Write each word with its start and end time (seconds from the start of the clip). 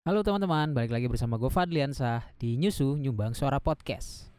Halo 0.00 0.24
teman-teman, 0.24 0.72
balik 0.72 0.96
lagi 0.96 1.12
bersama 1.12 1.36
gue 1.36 1.52
Fadliansah 1.52 2.24
di 2.40 2.56
Nyusu 2.56 2.96
Nyumbang 2.96 3.36
Suara 3.36 3.60
Podcast. 3.60 4.32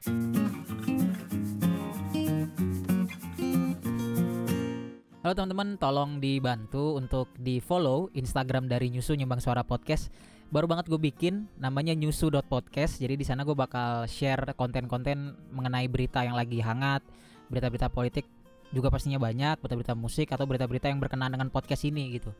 Halo 5.22 5.34
teman-teman, 5.38 5.78
tolong 5.78 6.18
dibantu 6.18 6.98
untuk 6.98 7.30
di 7.38 7.62
follow 7.62 8.10
Instagram 8.18 8.74
dari 8.74 8.90
Nyusu 8.90 9.14
Nyumbang 9.14 9.38
Suara 9.38 9.62
Podcast. 9.62 10.10
Baru 10.50 10.66
banget 10.66 10.90
gue 10.90 10.98
bikin, 10.98 11.46
namanya 11.62 11.94
nyusu.podcast. 11.94 12.98
Jadi 12.98 13.22
di 13.22 13.26
sana 13.30 13.46
gue 13.46 13.54
bakal 13.54 14.10
share 14.10 14.58
konten-konten 14.58 15.38
mengenai 15.54 15.86
berita 15.86 16.26
yang 16.26 16.34
lagi 16.34 16.58
hangat, 16.58 17.06
berita-berita 17.54 17.94
politik 17.94 18.26
juga 18.74 18.90
pastinya 18.90 19.22
banyak, 19.22 19.62
berita-berita 19.62 19.94
musik 19.94 20.34
atau 20.34 20.50
berita-berita 20.50 20.90
yang 20.90 20.98
berkenaan 20.98 21.38
dengan 21.38 21.54
podcast 21.54 21.86
ini 21.86 22.18
gitu 22.18 22.34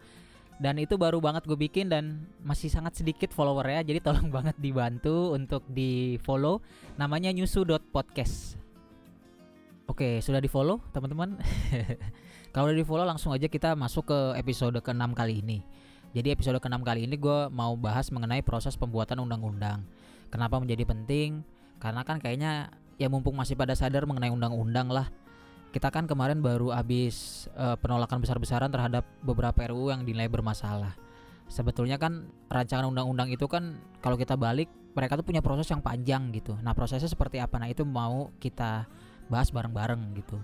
dan 0.62 0.78
itu 0.78 0.94
baru 0.94 1.18
banget 1.18 1.50
gue 1.50 1.58
bikin 1.58 1.90
dan 1.90 2.30
masih 2.46 2.70
sangat 2.70 3.02
sedikit 3.02 3.34
followernya 3.34 3.82
jadi 3.82 4.00
tolong 4.00 4.30
banget 4.38 4.54
dibantu 4.62 5.34
untuk 5.34 5.66
di 5.66 6.22
follow 6.22 6.62
namanya 7.02 7.34
nyusu.podcast 7.34 8.62
Oke, 9.90 10.24
sudah 10.24 10.40
di 10.40 10.48
follow 10.48 10.80
teman-teman? 10.96 11.36
Kalau 12.56 12.72
udah 12.72 12.80
di 12.80 12.88
follow 12.88 13.04
langsung 13.04 13.36
aja 13.36 13.52
kita 13.52 13.76
masuk 13.76 14.08
ke 14.08 14.20
episode 14.40 14.80
ke-6 14.80 15.04
kali 15.12 15.44
ini. 15.44 15.60
Jadi 16.16 16.32
episode 16.32 16.64
ke-6 16.64 16.80
kali 16.80 17.12
ini 17.12 17.20
gue 17.20 17.52
mau 17.52 17.76
bahas 17.76 18.08
mengenai 18.08 18.40
proses 18.40 18.80
pembuatan 18.80 19.20
undang-undang. 19.20 19.84
Kenapa 20.32 20.64
menjadi 20.64 20.88
penting? 20.88 21.44
Karena 21.84 22.08
kan 22.08 22.24
kayaknya 22.24 22.72
ya 22.96 23.12
mumpung 23.12 23.36
masih 23.36 23.60
pada 23.60 23.76
sadar 23.76 24.08
mengenai 24.08 24.32
undang-undang 24.32 24.88
lah 24.88 25.12
kita 25.72 25.88
kan 25.88 26.04
kemarin 26.04 26.44
baru 26.44 26.76
habis 26.76 27.48
uh, 27.56 27.80
penolakan 27.80 28.20
besar-besaran 28.20 28.68
terhadap 28.68 29.08
beberapa 29.24 29.72
RUU 29.72 29.96
yang 29.96 30.04
dinilai 30.04 30.28
bermasalah. 30.28 31.00
Sebetulnya 31.48 31.96
kan 31.96 32.28
rancangan 32.52 32.88
undang-undang 32.88 33.32
itu 33.32 33.48
kan 33.48 33.80
kalau 34.04 34.20
kita 34.20 34.36
balik 34.36 34.68
mereka 34.92 35.16
tuh 35.16 35.24
punya 35.24 35.40
proses 35.40 35.68
yang 35.72 35.80
panjang 35.80 36.32
gitu. 36.36 36.60
Nah 36.60 36.76
prosesnya 36.76 37.08
seperti 37.08 37.40
apa? 37.40 37.56
Nah 37.56 37.72
itu 37.72 37.88
mau 37.88 38.32
kita 38.44 38.88
bahas 39.32 39.48
bareng-bareng 39.52 40.12
gitu. 40.20 40.40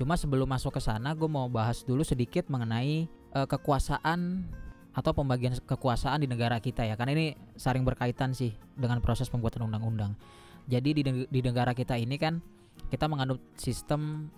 Cuma 0.00 0.16
sebelum 0.16 0.48
masuk 0.48 0.74
ke 0.74 0.80
sana, 0.82 1.12
gue 1.12 1.28
mau 1.28 1.46
bahas 1.46 1.84
dulu 1.84 2.02
sedikit 2.02 2.48
mengenai 2.48 3.06
uh, 3.36 3.46
kekuasaan 3.46 4.48
atau 4.94 5.12
pembagian 5.12 5.60
kekuasaan 5.60 6.24
di 6.24 6.28
negara 6.28 6.56
kita 6.58 6.88
ya. 6.88 6.96
Karena 6.96 7.12
ini 7.12 7.26
saling 7.54 7.84
berkaitan 7.84 8.32
sih 8.32 8.56
dengan 8.74 9.04
proses 9.04 9.28
pembuatan 9.28 9.68
undang-undang. 9.68 10.16
Jadi 10.64 10.90
di, 10.96 11.02
di 11.28 11.40
negara 11.44 11.76
kita 11.76 12.00
ini 12.00 12.16
kan 12.16 12.40
kita 12.88 13.04
menganut 13.06 13.40
sistem 13.60 14.32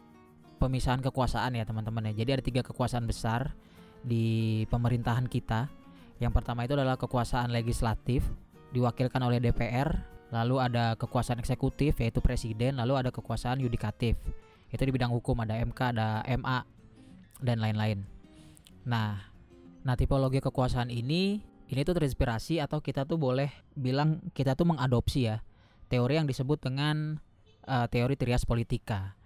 pemisahan 0.56 1.00
kekuasaan 1.04 1.56
ya 1.56 1.64
teman-teman 1.64 2.12
ya. 2.12 2.24
Jadi 2.24 2.30
ada 2.40 2.44
tiga 2.44 2.62
kekuasaan 2.64 3.04
besar 3.04 3.54
di 4.02 4.64
pemerintahan 4.68 5.28
kita. 5.28 5.68
Yang 6.16 6.32
pertama 6.32 6.64
itu 6.64 6.72
adalah 6.74 6.96
kekuasaan 6.96 7.52
legislatif 7.52 8.24
diwakilkan 8.72 9.20
oleh 9.20 9.38
DPR, 9.38 9.92
lalu 10.32 10.56
ada 10.60 10.96
kekuasaan 10.96 11.38
eksekutif 11.40 12.00
yaitu 12.00 12.24
presiden, 12.24 12.80
lalu 12.80 12.96
ada 12.96 13.10
kekuasaan 13.12 13.60
yudikatif. 13.60 14.16
Itu 14.72 14.82
di 14.82 14.92
bidang 14.92 15.12
hukum 15.12 15.44
ada 15.44 15.60
MK, 15.60 15.80
ada 15.96 16.24
MA 16.24 16.64
dan 17.40 17.60
lain-lain. 17.60 18.02
Nah, 18.88 19.20
nah 19.84 19.94
tipologi 19.94 20.40
kekuasaan 20.40 20.88
ini 20.88 21.40
ini 21.66 21.80
tuh 21.82 21.98
terinspirasi 21.98 22.62
atau 22.62 22.78
kita 22.78 23.02
tuh 23.04 23.18
boleh 23.18 23.50
bilang 23.74 24.22
kita 24.30 24.54
tuh 24.54 24.70
mengadopsi 24.70 25.26
ya 25.26 25.42
teori 25.90 26.18
yang 26.18 26.26
disebut 26.30 26.62
dengan 26.62 27.18
uh, 27.66 27.86
teori 27.90 28.14
trias 28.14 28.46
politika. 28.46 29.18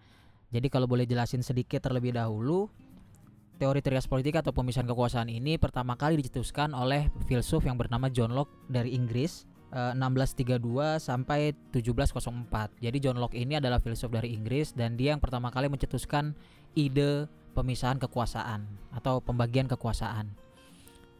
Jadi 0.51 0.67
kalau 0.67 0.91
boleh 0.91 1.06
jelasin 1.06 1.47
sedikit 1.47 1.79
terlebih 1.79 2.15
dahulu, 2.15 2.67
teori 3.62 3.79
trias 3.81 4.11
politik 4.11 4.43
atau 4.43 4.51
pemisahan 4.51 4.89
kekuasaan 4.91 5.31
ini 5.31 5.61
pertama 5.62 5.95
kali 5.95 6.19
dicetuskan 6.19 6.75
oleh 6.75 7.07
filsuf 7.31 7.62
yang 7.62 7.79
bernama 7.79 8.11
John 8.11 8.34
Locke 8.34 8.51
dari 8.67 8.98
Inggris 8.98 9.47
1632 9.70 10.59
eh, 10.59 10.98
sampai 10.98 11.41
1704. 11.70 12.83
Jadi 12.83 12.97
John 12.98 13.23
Locke 13.23 13.39
ini 13.39 13.62
adalah 13.62 13.79
filsuf 13.79 14.11
dari 14.11 14.34
Inggris 14.34 14.75
dan 14.75 14.98
dia 14.98 15.15
yang 15.15 15.23
pertama 15.23 15.55
kali 15.55 15.70
mencetuskan 15.70 16.35
ide 16.74 17.30
pemisahan 17.55 18.03
kekuasaan 18.03 18.67
atau 18.91 19.23
pembagian 19.23 19.70
kekuasaan. 19.70 20.27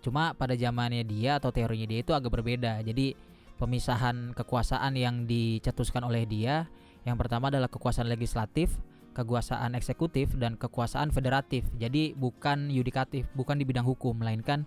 Cuma 0.03 0.35
pada 0.35 0.59
zamannya 0.59 1.07
dia 1.07 1.39
atau 1.39 1.55
teorinya 1.55 1.87
dia 1.87 2.01
itu 2.03 2.11
agak 2.11 2.35
berbeda. 2.35 2.83
Jadi 2.83 3.15
pemisahan 3.63 4.35
kekuasaan 4.35 4.99
yang 4.99 5.29
dicetuskan 5.31 6.03
oleh 6.03 6.27
dia 6.27 6.67
yang 7.05 7.17
pertama 7.17 7.49
adalah 7.49 7.69
kekuasaan 7.69 8.09
legislatif, 8.09 8.77
kekuasaan 9.13 9.75
eksekutif 9.75 10.33
dan 10.39 10.55
kekuasaan 10.55 11.11
federatif. 11.11 11.67
Jadi 11.77 12.15
bukan 12.15 12.71
yudikatif, 12.71 13.27
bukan 13.35 13.59
di 13.59 13.65
bidang 13.67 13.87
hukum, 13.87 14.17
melainkan 14.19 14.63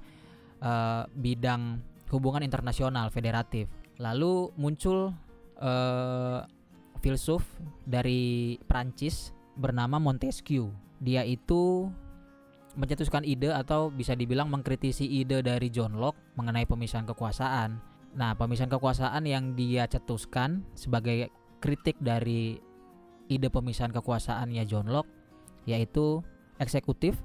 uh, 0.60 1.08
bidang 1.16 1.80
hubungan 2.12 2.46
internasional 2.46 3.10
federatif. 3.10 3.72
Lalu 3.98 4.52
muncul 4.60 5.16
uh, 5.62 6.40
filsuf 7.04 7.44
dari 7.84 8.56
Prancis 8.68 9.36
bernama 9.60 10.00
Montesquieu. 10.00 10.72
Dia 11.04 11.28
itu 11.28 11.92
mencetuskan 12.74 13.22
ide 13.22 13.54
atau 13.54 13.94
bisa 13.94 14.18
dibilang 14.18 14.50
mengkritisi 14.50 15.06
ide 15.06 15.46
dari 15.46 15.70
John 15.70 16.00
Locke 16.00 16.18
mengenai 16.40 16.66
pemisahan 16.66 17.06
kekuasaan. 17.06 17.70
Nah, 18.14 18.34
pemisahan 18.38 18.70
kekuasaan 18.70 19.26
yang 19.26 19.54
dia 19.54 19.86
cetuskan 19.86 20.66
sebagai 20.74 21.30
kritik 21.62 21.98
dari 22.02 22.58
ide 23.36 23.50
pemisahan 23.50 23.92
kekuasaannya 23.92 24.64
John 24.70 24.90
Locke 24.90 25.10
yaitu 25.64 26.22
eksekutif, 26.60 27.18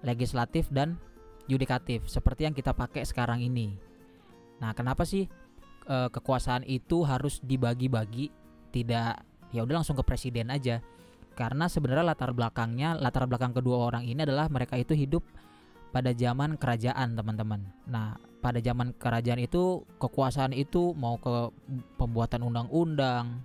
legislatif 0.00 0.68
dan 0.72 0.96
yudikatif 1.48 2.08
seperti 2.08 2.48
yang 2.48 2.56
kita 2.56 2.72
pakai 2.72 3.04
sekarang 3.04 3.44
ini. 3.44 3.76
Nah, 4.60 4.72
kenapa 4.72 5.04
sih 5.04 5.28
e, 5.84 5.96
kekuasaan 6.08 6.64
itu 6.64 7.04
harus 7.04 7.40
dibagi-bagi 7.44 8.32
tidak 8.72 9.20
ya 9.52 9.62
udah 9.62 9.84
langsung 9.84 9.96
ke 10.00 10.04
presiden 10.04 10.48
aja? 10.48 10.80
Karena 11.34 11.66
sebenarnya 11.66 12.14
latar 12.14 12.30
belakangnya, 12.30 12.94
latar 12.96 13.26
belakang 13.26 13.52
kedua 13.52 13.90
orang 13.90 14.06
ini 14.06 14.22
adalah 14.22 14.46
mereka 14.48 14.78
itu 14.78 14.94
hidup 14.94 15.26
pada 15.90 16.14
zaman 16.14 16.58
kerajaan, 16.58 17.14
teman-teman. 17.14 17.62
Nah, 17.86 18.18
pada 18.42 18.58
zaman 18.58 18.94
kerajaan 18.98 19.42
itu 19.42 19.82
kekuasaan 19.98 20.54
itu 20.54 20.94
mau 20.94 21.18
ke 21.18 21.50
pembuatan 21.98 22.42
undang-undang, 22.46 23.42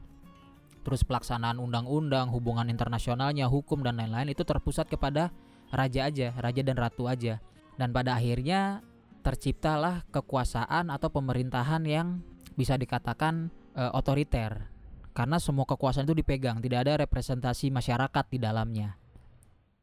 terus 0.89 1.05
pelaksanaan 1.05 1.61
undang-undang, 1.61 2.33
hubungan 2.33 2.65
internasionalnya, 2.65 3.45
hukum 3.45 3.85
dan 3.85 4.01
lain-lain 4.01 4.33
itu 4.33 4.41
terpusat 4.41 4.89
kepada 4.89 5.29
raja 5.69 6.09
aja, 6.09 6.33
raja 6.33 6.65
dan 6.65 6.81
ratu 6.81 7.05
aja. 7.05 7.37
Dan 7.77 7.93
pada 7.93 8.17
akhirnya 8.17 8.81
terciptalah 9.21 10.01
kekuasaan 10.09 10.89
atau 10.89 11.13
pemerintahan 11.13 11.85
yang 11.85 12.25
bisa 12.57 12.73
dikatakan 12.73 13.53
e, 13.77 13.85
otoriter. 13.93 14.65
Karena 15.13 15.37
semua 15.37 15.69
kekuasaan 15.69 16.09
itu 16.09 16.17
dipegang, 16.17 16.57
tidak 16.57 16.89
ada 16.89 17.05
representasi 17.05 17.69
masyarakat 17.69 18.25
di 18.33 18.41
dalamnya. 18.41 18.97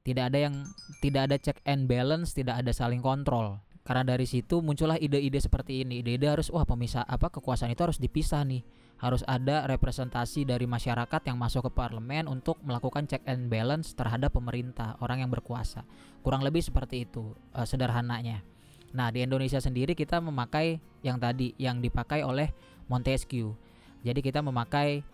Tidak 0.03 0.27
ada 0.27 0.39
yang 0.43 0.67
tidak 0.99 1.31
ada 1.31 1.37
check 1.39 1.63
and 1.63 1.87
balance, 1.87 2.35
tidak 2.35 2.67
ada 2.67 2.75
saling 2.75 2.99
kontrol. 2.99 3.63
Karena 3.87 4.03
dari 4.03 4.27
situ 4.27 4.59
muncullah 4.59 4.99
ide-ide 4.99 5.39
seperti 5.39 5.87
ini. 5.87 6.03
Ide-ide 6.03 6.27
harus 6.27 6.51
wah 6.51 6.67
pemisah 6.67 7.07
apa 7.07 7.31
kekuasaan 7.31 7.71
itu 7.71 7.87
harus 7.87 8.03
dipisah 8.03 8.43
nih. 8.43 8.67
Harus 8.97 9.21
ada 9.29 9.69
representasi 9.69 10.49
dari 10.49 10.65
masyarakat 10.65 11.21
yang 11.29 11.37
masuk 11.37 11.69
ke 11.69 11.71
parlemen 11.77 12.25
untuk 12.33 12.57
melakukan 12.65 13.05
check 13.05 13.21
and 13.29 13.53
balance 13.53 13.93
terhadap 13.93 14.33
pemerintah, 14.33 14.97
orang 15.05 15.21
yang 15.21 15.31
berkuasa. 15.31 15.85
Kurang 16.25 16.41
lebih 16.41 16.65
seperti 16.65 17.05
itu 17.05 17.37
uh, 17.53 17.69
sederhananya. 17.69 18.41
Nah, 18.97 19.13
di 19.13 19.21
Indonesia 19.21 19.61
sendiri 19.61 19.93
kita 19.93 20.25
memakai 20.25 20.81
yang 21.05 21.21
tadi 21.21 21.53
yang 21.61 21.85
dipakai 21.85 22.25
oleh 22.25 22.49
Montesquieu. 22.89 23.53
Jadi 24.01 24.25
kita 24.25 24.41
memakai 24.41 25.05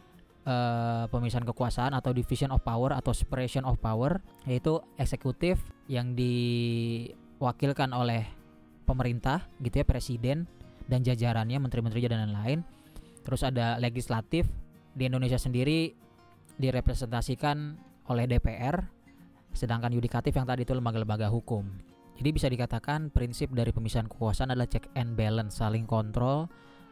uh, 0.46 1.04
pemisahan 1.10 1.46
kekuasaan 1.46 1.92
atau 1.96 2.14
division 2.14 2.50
of 2.54 2.62
power 2.62 2.94
atau 2.94 3.10
separation 3.14 3.66
of 3.66 3.78
power 3.78 4.22
yaitu 4.46 4.78
eksekutif 4.98 5.58
yang 5.86 6.14
diwakilkan 6.14 7.90
oleh 7.94 8.26
pemerintah 8.86 9.46
gitu 9.62 9.82
ya 9.82 9.86
presiden 9.86 10.44
dan 10.90 11.06
jajarannya 11.06 11.58
menteri-menteri 11.62 12.10
dan 12.10 12.28
lain-lain 12.28 12.60
terus 13.22 13.46
ada 13.46 13.78
legislatif 13.78 14.46
di 14.92 15.08
Indonesia 15.08 15.40
sendiri 15.40 15.94
direpresentasikan 16.60 17.78
oleh 18.12 18.28
DPR 18.28 18.76
sedangkan 19.52 19.92
yudikatif 19.92 20.32
yang 20.32 20.48
tadi 20.48 20.64
itu 20.64 20.72
lembaga-lembaga 20.72 21.28
hukum. 21.28 21.68
Jadi 22.16 22.28
bisa 22.32 22.48
dikatakan 22.48 23.12
prinsip 23.12 23.52
dari 23.52 23.72
pemisahan 23.72 24.08
kekuasaan 24.08 24.52
adalah 24.52 24.68
check 24.68 24.88
and 24.96 25.16
balance 25.16 25.60
saling 25.60 25.88
kontrol 25.88 26.48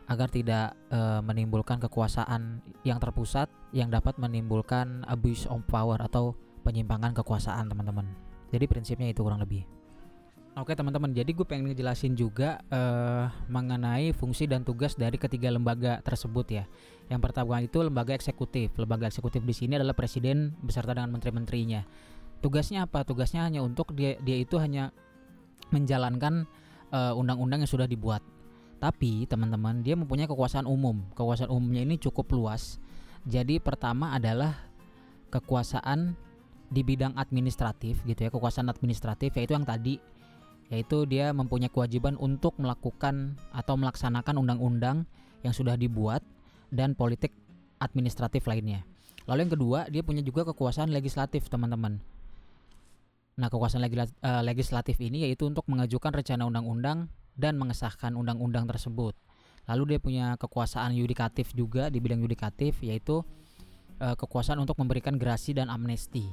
agar 0.08 0.28
tidak 0.32 0.74
e, 0.90 0.98
menimbulkan 1.22 1.78
kekuasaan 1.78 2.64
yang 2.82 2.98
terpusat 2.98 3.46
yang 3.70 3.92
dapat 3.92 4.16
menimbulkan 4.18 5.06
abuse 5.06 5.46
of 5.46 5.62
power 5.70 6.00
atau 6.00 6.34
penyimpangan 6.66 7.14
kekuasaan 7.14 7.68
teman-teman. 7.70 8.10
Jadi 8.50 8.64
prinsipnya 8.66 9.08
itu 9.12 9.22
kurang 9.22 9.40
lebih 9.40 9.79
Oke 10.58 10.74
teman-teman, 10.74 11.14
jadi 11.14 11.30
gue 11.30 11.46
pengen 11.46 11.70
ngejelasin 11.70 12.18
juga 12.18 12.58
uh, 12.74 13.30
mengenai 13.46 14.10
fungsi 14.10 14.50
dan 14.50 14.66
tugas 14.66 14.98
dari 14.98 15.14
ketiga 15.14 15.46
lembaga 15.46 16.02
tersebut 16.02 16.46
ya. 16.50 16.64
Yang 17.06 17.20
pertama 17.22 17.62
itu 17.62 17.78
lembaga 17.78 18.18
eksekutif. 18.18 18.74
Lembaga 18.74 19.06
eksekutif 19.06 19.46
di 19.46 19.54
sini 19.54 19.78
adalah 19.78 19.94
presiden 19.94 20.58
beserta 20.58 20.90
dengan 20.90 21.14
menteri-menterinya. 21.14 21.86
Tugasnya 22.42 22.90
apa? 22.90 23.06
Tugasnya 23.06 23.46
hanya 23.46 23.62
untuk 23.62 23.94
dia 23.94 24.18
dia 24.26 24.42
itu 24.42 24.58
hanya 24.58 24.90
menjalankan 25.70 26.50
undang 26.90 27.14
undang-undang 27.14 27.62
yang 27.62 27.70
sudah 27.70 27.86
dibuat. 27.86 28.18
Tapi 28.82 29.30
teman-teman 29.30 29.86
dia 29.86 29.94
mempunyai 29.94 30.26
kekuasaan 30.26 30.66
umum. 30.66 31.06
Kekuasaan 31.14 31.46
umumnya 31.46 31.86
ini 31.86 31.94
cukup 31.94 32.26
luas. 32.34 32.82
Jadi 33.22 33.62
pertama 33.62 34.18
adalah 34.18 34.66
kekuasaan 35.30 36.18
di 36.70 36.82
bidang 36.82 37.14
administratif 37.14 38.02
gitu 38.02 38.26
ya, 38.26 38.30
kekuasaan 38.30 38.66
administratif 38.70 39.34
yaitu 39.34 39.54
yang 39.54 39.66
tadi 39.66 39.98
yaitu 40.70 41.02
dia 41.04 41.34
mempunyai 41.34 41.68
kewajiban 41.68 42.14
untuk 42.16 42.54
melakukan 42.62 43.34
atau 43.50 43.74
melaksanakan 43.74 44.38
undang-undang 44.38 45.04
yang 45.42 45.50
sudah 45.50 45.74
dibuat 45.74 46.22
dan 46.70 46.94
politik 46.94 47.34
administratif 47.82 48.46
lainnya. 48.46 48.86
Lalu 49.26 49.46
yang 49.46 49.52
kedua, 49.58 49.78
dia 49.90 50.02
punya 50.06 50.22
juga 50.22 50.46
kekuasaan 50.46 50.94
legislatif, 50.94 51.50
teman-teman. 51.50 51.98
Nah, 53.36 53.48
kekuasaan 53.50 53.82
eh, 53.82 54.06
legislatif 54.46 54.96
ini 55.02 55.26
yaitu 55.26 55.48
untuk 55.50 55.66
mengajukan 55.66 56.12
rencana 56.14 56.46
undang-undang 56.46 57.10
dan 57.34 57.58
mengesahkan 57.58 58.14
undang-undang 58.14 58.68
tersebut. 58.70 59.16
Lalu 59.70 59.96
dia 59.96 59.98
punya 60.02 60.26
kekuasaan 60.36 60.92
yudikatif 60.96 61.54
juga 61.54 61.88
di 61.88 62.02
bidang 62.02 62.20
yudikatif 62.26 62.82
yaitu 62.82 63.22
uh, 64.02 64.16
kekuasaan 64.18 64.58
untuk 64.58 64.74
memberikan 64.82 65.14
gerasi 65.14 65.54
dan 65.54 65.70
amnesti. 65.70 66.26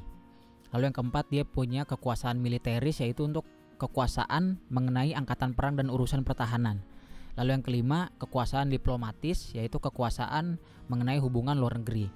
Lalu 0.74 0.90
yang 0.90 0.96
keempat 0.96 1.26
dia 1.30 1.44
punya 1.46 1.86
kekuasaan 1.86 2.42
militeris 2.42 3.04
yaitu 3.04 3.28
untuk 3.28 3.46
kekuasaan 3.78 4.58
mengenai 4.74 5.14
angkatan 5.14 5.54
perang 5.54 5.78
dan 5.78 5.88
urusan 5.94 6.26
pertahanan. 6.26 6.82
Lalu 7.38 7.50
yang 7.54 7.64
kelima, 7.64 8.00
kekuasaan 8.18 8.74
diplomatis 8.74 9.54
yaitu 9.54 9.78
kekuasaan 9.78 10.58
mengenai 10.90 11.22
hubungan 11.22 11.54
luar 11.54 11.78
negeri. 11.78 12.10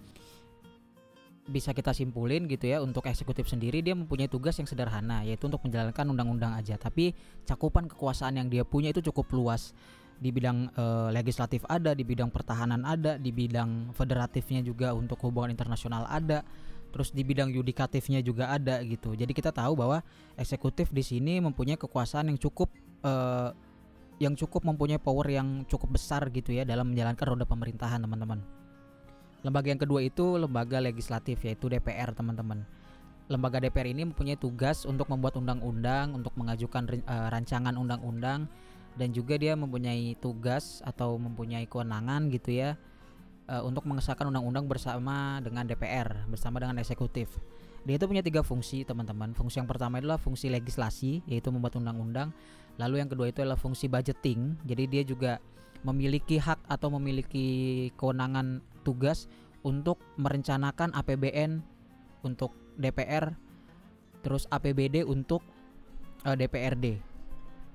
Bisa 1.46 1.78
kita 1.78 1.94
simpulin 1.94 2.50
gitu 2.50 2.70
ya 2.70 2.82
untuk 2.82 3.06
eksekutif 3.06 3.46
sendiri 3.46 3.86
dia 3.86 3.94
mempunyai 3.94 4.30
tugas 4.30 4.58
yang 4.58 4.66
sederhana 4.66 5.22
yaitu 5.22 5.46
untuk 5.46 5.62
menjalankan 5.62 6.06
undang-undang 6.10 6.58
aja, 6.58 6.78
tapi 6.82 7.14
cakupan 7.46 7.86
kekuasaan 7.86 8.42
yang 8.42 8.48
dia 8.50 8.66
punya 8.66 8.90
itu 8.90 9.06
cukup 9.14 9.30
luas. 9.34 9.78
Di 10.22 10.30
bidang 10.30 10.70
e, 10.70 10.84
legislatif 11.18 11.66
ada, 11.66 11.98
di 11.98 12.06
bidang 12.06 12.30
pertahanan 12.30 12.86
ada, 12.86 13.18
di 13.18 13.34
bidang 13.34 13.90
federatifnya 13.98 14.62
juga 14.62 14.94
untuk 14.94 15.18
hubungan 15.26 15.50
internasional 15.50 16.06
ada 16.06 16.46
terus 16.92 17.10
di 17.16 17.24
bidang 17.24 17.50
yudikatifnya 17.50 18.20
juga 18.22 18.52
ada 18.52 18.84
gitu. 18.84 19.16
Jadi 19.16 19.32
kita 19.32 19.50
tahu 19.50 19.80
bahwa 19.80 20.04
eksekutif 20.36 20.92
di 20.92 21.02
sini 21.02 21.40
mempunyai 21.40 21.80
kekuasaan 21.80 22.30
yang 22.30 22.40
cukup 22.40 22.70
uh, 23.08 23.56
yang 24.22 24.38
cukup 24.38 24.62
mempunyai 24.68 25.02
power 25.02 25.26
yang 25.26 25.66
cukup 25.66 25.98
besar 25.98 26.30
gitu 26.30 26.54
ya 26.54 26.62
dalam 26.62 26.94
menjalankan 26.94 27.26
roda 27.26 27.46
pemerintahan 27.48 28.04
teman-teman. 28.06 28.40
Lembaga 29.42 29.74
yang 29.74 29.82
kedua 29.82 30.06
itu 30.06 30.38
lembaga 30.38 30.78
legislatif 30.78 31.42
yaitu 31.42 31.66
DPR 31.66 32.14
teman-teman. 32.14 32.62
Lembaga 33.26 33.58
DPR 33.58 33.90
ini 33.90 34.06
mempunyai 34.06 34.38
tugas 34.38 34.86
untuk 34.86 35.10
membuat 35.10 35.40
undang-undang, 35.42 36.14
untuk 36.14 36.38
mengajukan 36.38 36.86
uh, 37.10 37.34
rancangan 37.34 37.74
undang-undang 37.74 38.46
dan 39.00 39.10
juga 39.16 39.40
dia 39.40 39.56
mempunyai 39.56 40.20
tugas 40.20 40.84
atau 40.84 41.16
mempunyai 41.16 41.64
kewenangan 41.66 42.28
gitu 42.30 42.60
ya 42.60 42.76
uh, 43.52 43.64
untuk 43.68 43.84
mengesahkan 43.84 44.32
undang-undang 44.32 44.72
bersama 44.72 45.44
dengan 45.44 45.68
DPR, 45.68 46.24
bersama 46.32 46.64
dengan 46.64 46.80
eksekutif. 46.80 47.36
Dia 47.84 48.00
itu 48.00 48.08
punya 48.08 48.24
tiga 48.24 48.46
fungsi 48.46 48.88
teman-teman. 48.88 49.36
Fungsi 49.36 49.60
yang 49.60 49.68
pertama 49.68 50.00
adalah 50.00 50.16
fungsi 50.16 50.48
legislasi, 50.48 51.26
yaitu 51.28 51.52
membuat 51.52 51.76
undang-undang. 51.76 52.32
Lalu 52.80 53.04
yang 53.04 53.10
kedua 53.12 53.28
itu 53.28 53.44
adalah 53.44 53.60
fungsi 53.60 53.92
budgeting. 53.92 54.56
Jadi 54.64 54.84
dia 54.88 55.04
juga 55.04 55.32
memiliki 55.82 56.38
hak 56.38 56.62
atau 56.70 56.94
memiliki 56.94 57.90
kewenangan 57.98 58.62
tugas 58.86 59.26
untuk 59.66 59.98
merencanakan 60.22 60.94
APBN 60.94 61.66
untuk 62.22 62.54
DPR, 62.78 63.34
terus 64.22 64.46
APBD 64.54 65.02
untuk 65.02 65.42
uh, 66.24 66.34
eh, 66.34 66.38
DPRD. 66.38 67.02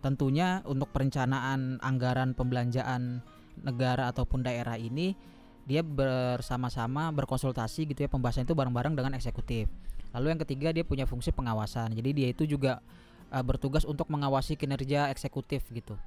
Tentunya 0.07 0.63
untuk 0.71 0.95
perencanaan 0.95 1.83
anggaran 1.83 2.31
pembelanjaan 2.39 3.27
negara 3.67 4.07
ataupun 4.15 4.47
daerah 4.47 4.79
ini 4.79 5.19
dia 5.67 5.83
bersama-sama 5.83 7.11
berkonsultasi 7.11 7.91
gitu 7.91 8.07
ya 8.07 8.09
pembahasan 8.09 8.47
itu 8.47 8.55
bareng-bareng 8.55 8.95
dengan 8.95 9.19
eksekutif. 9.19 9.67
Lalu 10.15 10.33
yang 10.33 10.41
ketiga 10.47 10.69
dia 10.71 10.87
punya 10.87 11.05
fungsi 11.05 11.35
pengawasan. 11.35 11.91
Jadi 11.93 12.11
dia 12.15 12.29
itu 12.31 12.47
juga 12.47 12.79
uh, 13.35 13.43
bertugas 13.43 13.83
untuk 13.83 14.07
mengawasi 14.07 14.55
kinerja 14.55 15.11
eksekutif 15.11 15.67
gitu. 15.75 15.99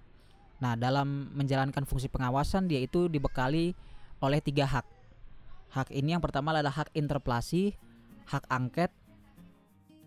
Nah, 0.64 0.80
dalam 0.80 1.28
menjalankan 1.36 1.84
fungsi 1.84 2.08
pengawasan 2.08 2.72
dia 2.72 2.80
itu 2.80 3.12
dibekali 3.12 3.76
oleh 4.24 4.40
tiga 4.40 4.64
hak. 4.64 4.88
Hak 5.76 5.92
ini 5.92 6.16
yang 6.16 6.24
pertama 6.24 6.56
adalah 6.56 6.74
hak 6.74 6.96
interpelasi, 6.96 7.76
hak 8.32 8.48
angket, 8.50 8.92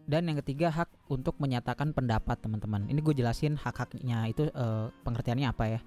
dan 0.09 0.27
yang 0.27 0.41
ketiga 0.43 0.73
hak 0.73 0.91
untuk 1.07 1.39
menyatakan 1.39 1.95
pendapat 1.95 2.41
teman-teman. 2.41 2.89
Ini 2.91 2.99
gue 2.99 3.15
jelasin 3.15 3.55
hak-haknya 3.61 4.27
itu 4.33 4.49
uh, 4.53 4.91
pengertiannya 5.07 5.47
apa 5.47 5.65
ya 5.79 5.81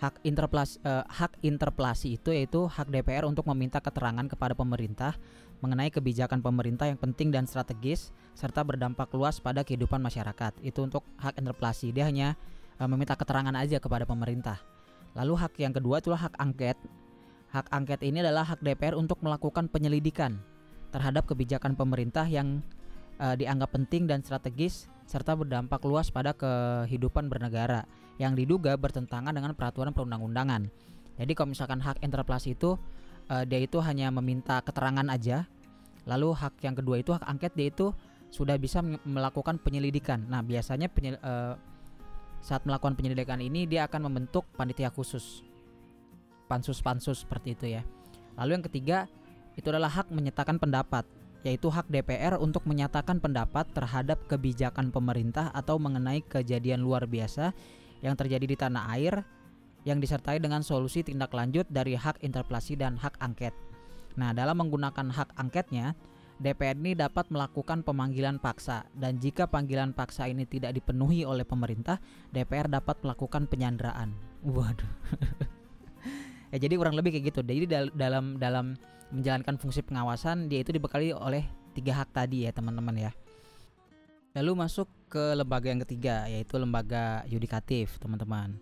hak 0.00 0.24
interpelasi 0.24 0.80
uh, 0.88 1.04
hak 1.04 1.36
interpelasi 1.44 2.16
itu 2.16 2.32
yaitu 2.32 2.64
hak 2.64 2.88
DPR 2.88 3.28
untuk 3.28 3.44
meminta 3.52 3.84
keterangan 3.84 4.24
kepada 4.24 4.56
pemerintah 4.56 5.12
mengenai 5.60 5.92
kebijakan 5.92 6.40
pemerintah 6.40 6.88
yang 6.88 6.96
penting 6.96 7.28
dan 7.28 7.44
strategis 7.44 8.08
serta 8.32 8.64
berdampak 8.64 9.12
luas 9.12 9.44
pada 9.44 9.60
kehidupan 9.60 10.00
masyarakat. 10.00 10.56
Itu 10.64 10.88
untuk 10.88 11.04
hak 11.20 11.36
interpelasi. 11.36 11.92
Dia 11.92 12.08
hanya 12.08 12.32
uh, 12.80 12.88
meminta 12.88 13.12
keterangan 13.12 13.52
aja 13.52 13.76
kepada 13.76 14.08
pemerintah. 14.08 14.56
Lalu 15.12 15.36
hak 15.36 15.52
yang 15.60 15.76
kedua 15.76 16.00
itulah 16.00 16.16
hak 16.16 16.34
angket. 16.40 16.80
Hak 17.52 17.68
angket 17.68 18.00
ini 18.00 18.24
adalah 18.24 18.48
hak 18.48 18.64
DPR 18.64 18.96
untuk 18.96 19.20
melakukan 19.20 19.68
penyelidikan 19.68 20.40
terhadap 20.96 21.28
kebijakan 21.28 21.76
pemerintah 21.76 22.24
yang 22.24 22.64
uh, 23.20 23.36
dianggap 23.36 23.76
penting 23.76 24.08
dan 24.08 24.24
strategis 24.24 24.88
serta 25.04 25.36
berdampak 25.36 25.84
luas 25.84 26.08
pada 26.08 26.32
kehidupan 26.32 27.28
bernegara 27.28 27.84
yang 28.20 28.36
diduga 28.36 28.76
bertentangan 28.76 29.32
dengan 29.32 29.56
peraturan 29.56 29.96
perundang-undangan. 29.96 30.68
Jadi 31.16 31.32
kalau 31.32 31.56
misalkan 31.56 31.80
hak 31.80 32.04
interpelasi 32.04 32.52
itu 32.52 32.76
uh, 33.32 33.44
dia 33.48 33.64
itu 33.64 33.80
hanya 33.80 34.12
meminta 34.12 34.60
keterangan 34.60 35.08
aja. 35.08 35.48
Lalu 36.04 36.36
hak 36.36 36.60
yang 36.60 36.76
kedua 36.76 37.00
itu 37.00 37.16
hak 37.16 37.24
angket 37.24 37.56
dia 37.56 37.72
itu 37.72 37.96
sudah 38.28 38.60
bisa 38.60 38.84
melakukan 38.84 39.56
penyelidikan. 39.56 40.28
Nah, 40.28 40.44
biasanya 40.44 40.92
penyel, 40.92 41.16
uh, 41.24 41.56
saat 42.44 42.64
melakukan 42.68 42.92
penyelidikan 42.92 43.40
ini 43.40 43.64
dia 43.64 43.88
akan 43.88 44.12
membentuk 44.12 44.44
panitia 44.52 44.92
khusus. 44.92 45.40
Pansus-pansus 46.44 47.24
seperti 47.24 47.56
itu 47.56 47.66
ya. 47.80 47.82
Lalu 48.36 48.60
yang 48.60 48.64
ketiga 48.68 48.98
itu 49.56 49.66
adalah 49.72 49.88
hak 49.88 50.12
menyatakan 50.12 50.60
pendapat 50.60 51.08
yaitu 51.40 51.72
hak 51.72 51.88
DPR 51.88 52.36
untuk 52.36 52.68
menyatakan 52.68 53.16
pendapat 53.16 53.64
terhadap 53.72 54.20
kebijakan 54.28 54.92
pemerintah 54.92 55.48
atau 55.56 55.80
mengenai 55.80 56.20
kejadian 56.20 56.84
luar 56.84 57.08
biasa 57.08 57.56
yang 58.00 58.16
terjadi 58.16 58.44
di 58.44 58.56
tanah 58.56 58.84
air 58.96 59.24
yang 59.88 59.96
disertai 59.96 60.40
dengan 60.40 60.60
solusi 60.60 61.00
tindak 61.00 61.32
lanjut 61.32 61.64
dari 61.72 61.96
hak 61.96 62.20
interpelasi 62.20 62.76
dan 62.76 63.00
hak 63.00 63.16
angket. 63.20 63.56
Nah, 64.20 64.36
dalam 64.36 64.60
menggunakan 64.60 65.08
hak 65.08 65.40
angketnya, 65.40 65.96
DPR 66.40 66.76
ini 66.76 66.96
dapat 66.96 67.28
melakukan 67.28 67.84
pemanggilan 67.84 68.40
paksa 68.40 68.88
dan 68.96 69.20
jika 69.20 69.44
panggilan 69.44 69.92
paksa 69.92 70.24
ini 70.28 70.48
tidak 70.48 70.72
dipenuhi 70.72 71.24
oleh 71.24 71.44
pemerintah, 71.44 72.00
DPR 72.32 72.68
dapat 72.68 73.00
melakukan 73.04 73.44
penyanderaan. 73.44 74.16
Waduh. 74.44 74.88
ya 76.52 76.56
jadi 76.56 76.74
kurang 76.80 76.96
lebih 76.96 77.12
kayak 77.12 77.32
gitu. 77.32 77.40
Jadi 77.44 77.92
dalam 77.92 78.40
dalam 78.40 78.76
menjalankan 79.12 79.60
fungsi 79.60 79.84
pengawasan 79.84 80.48
dia 80.48 80.64
itu 80.64 80.72
dibekali 80.72 81.12
oleh 81.12 81.44
tiga 81.76 82.00
hak 82.00 82.16
tadi 82.16 82.48
ya 82.48 82.56
teman-teman 82.56 82.96
ya. 82.96 83.12
Lalu 84.32 84.64
masuk 84.64 84.88
ke 85.10 85.34
lembaga 85.34 85.66
yang 85.66 85.82
ketiga 85.82 86.30
yaitu 86.30 86.54
lembaga 86.54 87.26
yudikatif 87.26 87.98
teman-teman. 87.98 88.54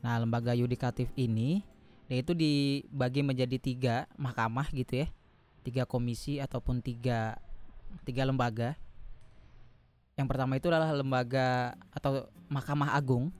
Nah 0.00 0.16
lembaga 0.16 0.56
yudikatif 0.56 1.12
ini 1.14 1.60
dia 2.08 2.20
itu 2.20 2.32
dibagi 2.32 3.20
menjadi 3.20 3.56
tiga 3.56 3.96
mahkamah 4.16 4.68
gitu 4.72 5.04
ya, 5.04 5.08
tiga 5.64 5.84
komisi 5.84 6.40
ataupun 6.40 6.80
tiga 6.80 7.36
tiga 8.08 8.24
lembaga. 8.24 8.74
Yang 10.16 10.28
pertama 10.28 10.60
itu 10.60 10.68
adalah 10.68 10.92
lembaga 10.92 11.72
atau 11.88 12.28
Mahkamah 12.52 12.92
Agung. 12.92 13.32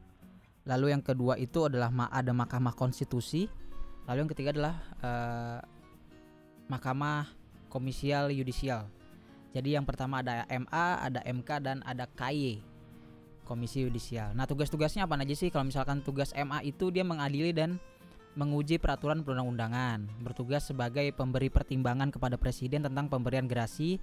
Lalu 0.65 0.95
yang 0.95 1.05
kedua 1.05 1.37
itu 1.37 1.69
adalah 1.69 1.93
ada 2.09 2.33
Mahkamah 2.33 2.73
Konstitusi. 2.73 3.45
Lalu 4.09 4.25
yang 4.25 4.31
ketiga 4.33 4.51
adalah 4.57 4.77
uh, 5.05 5.61
Mahkamah 6.73 7.29
Komisial 7.69 8.33
Yudisial. 8.33 8.89
Jadi 9.53 9.77
yang 9.77 9.85
pertama 9.85 10.25
ada 10.25 10.49
MA, 10.49 10.87
ada 11.01 11.21
MK 11.25 11.51
dan 11.61 11.79
ada 11.85 12.09
KY. 12.09 12.65
Komisi 13.45 13.85
Yudisial. 13.85 14.33
Nah, 14.33 14.49
tugas-tugasnya 14.49 15.05
apa 15.05 15.19
aja 15.19 15.35
sih? 15.37 15.53
Kalau 15.53 15.69
misalkan 15.69 16.01
tugas 16.01 16.33
MA 16.33 16.65
itu 16.65 16.89
dia 16.89 17.05
mengadili 17.05 17.53
dan 17.53 17.77
menguji 18.33 18.81
peraturan 18.81 19.21
perundang-undangan, 19.21 20.25
bertugas 20.25 20.65
sebagai 20.65 21.05
pemberi 21.13 21.53
pertimbangan 21.53 22.09
kepada 22.09 22.41
presiden 22.41 22.81
tentang 22.81 23.13
pemberian 23.13 23.45
gerasi 23.45 24.01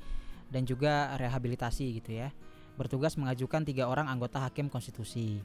dan 0.54 0.70
juga 0.70 1.18
rehabilitasi 1.18 1.98
gitu 1.98 2.14
ya. 2.14 2.30
Bertugas 2.78 3.18
mengajukan 3.18 3.66
tiga 3.66 3.90
orang 3.90 4.06
anggota 4.06 4.38
hakim 4.38 4.70
konstitusi. 4.70 5.42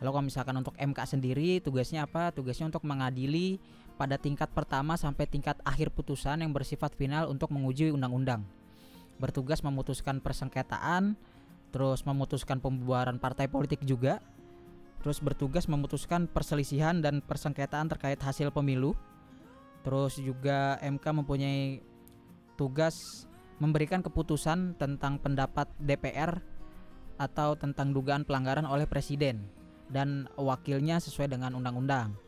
Lalu 0.00 0.10
kalau 0.10 0.24
misalkan 0.24 0.56
untuk 0.56 0.74
MK 0.80 0.98
sendiri 1.04 1.60
tugasnya 1.60 2.08
apa? 2.08 2.32
Tugasnya 2.32 2.72
untuk 2.72 2.82
mengadili 2.88 3.60
pada 4.00 4.16
tingkat 4.16 4.48
pertama 4.50 4.96
sampai 4.96 5.28
tingkat 5.28 5.60
akhir 5.62 5.92
putusan 5.92 6.40
yang 6.40 6.50
bersifat 6.56 6.96
final 6.96 7.28
untuk 7.28 7.52
menguji 7.52 7.92
undang-undang. 7.92 8.42
Bertugas 9.22 9.62
memutuskan 9.62 10.18
persengketaan, 10.18 11.14
terus 11.70 12.02
memutuskan 12.02 12.58
pembubaran 12.58 13.22
partai 13.22 13.46
politik 13.46 13.86
juga, 13.86 14.18
terus 14.98 15.22
bertugas 15.22 15.70
memutuskan 15.70 16.26
perselisihan 16.26 16.98
dan 16.98 17.22
persengketaan 17.22 17.86
terkait 17.86 18.18
hasil 18.18 18.50
pemilu. 18.50 18.98
Terus 19.86 20.18
juga 20.18 20.82
MK 20.82 21.22
mempunyai 21.22 21.78
tugas 22.58 23.26
memberikan 23.62 24.02
keputusan 24.02 24.74
tentang 24.74 25.22
pendapat 25.22 25.70
DPR 25.78 26.42
atau 27.14 27.54
tentang 27.54 27.94
dugaan 27.94 28.26
pelanggaran 28.26 28.66
oleh 28.66 28.90
presiden 28.90 29.46
dan 29.86 30.26
wakilnya 30.34 30.98
sesuai 30.98 31.30
dengan 31.30 31.54
undang-undang. 31.54 32.18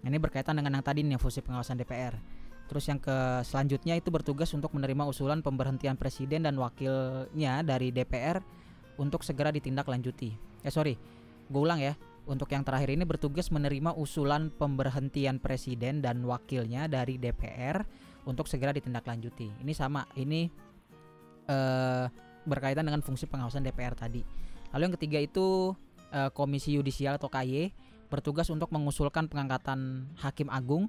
Ini 0.00 0.16
berkaitan 0.16 0.56
dengan 0.56 0.80
yang 0.80 0.84
tadi 0.84 1.04
nih 1.04 1.20
fungsi 1.20 1.44
pengawasan 1.44 1.76
DPR. 1.76 2.39
Terus 2.70 2.86
yang 2.86 3.02
ke 3.02 3.42
selanjutnya 3.42 3.98
itu 3.98 4.14
bertugas 4.14 4.54
untuk 4.54 4.70
menerima 4.78 5.02
usulan 5.02 5.42
pemberhentian 5.42 5.98
presiden 5.98 6.46
dan 6.46 6.54
wakilnya 6.54 7.66
dari 7.66 7.90
DPR 7.90 8.38
untuk 8.94 9.26
segera 9.26 9.50
ditindaklanjuti. 9.50 10.30
Eh 10.62 10.70
sorry, 10.70 10.94
gue 11.50 11.60
ulang 11.60 11.82
ya. 11.82 11.98
Untuk 12.30 12.46
yang 12.54 12.62
terakhir 12.62 12.94
ini 12.94 13.02
bertugas 13.02 13.50
menerima 13.50 13.98
usulan 13.98 14.54
pemberhentian 14.54 15.42
presiden 15.42 15.98
dan 15.98 16.22
wakilnya 16.22 16.86
dari 16.86 17.18
DPR 17.18 17.82
untuk 18.22 18.46
segera 18.46 18.70
ditindaklanjuti. 18.70 19.66
Ini 19.66 19.72
sama, 19.74 20.06
ini 20.14 20.46
eh, 21.50 22.06
berkaitan 22.46 22.86
dengan 22.86 23.02
fungsi 23.02 23.26
pengawasan 23.26 23.66
DPR 23.66 23.98
tadi. 23.98 24.22
Lalu 24.70 24.82
yang 24.86 24.94
ketiga 24.94 25.18
itu 25.18 25.74
eh, 26.14 26.30
Komisi 26.30 26.78
Yudisial 26.78 27.18
atau 27.18 27.26
KY 27.26 27.74
bertugas 28.06 28.46
untuk 28.46 28.70
mengusulkan 28.70 29.26
pengangkatan 29.26 30.06
hakim 30.22 30.46
agung 30.54 30.86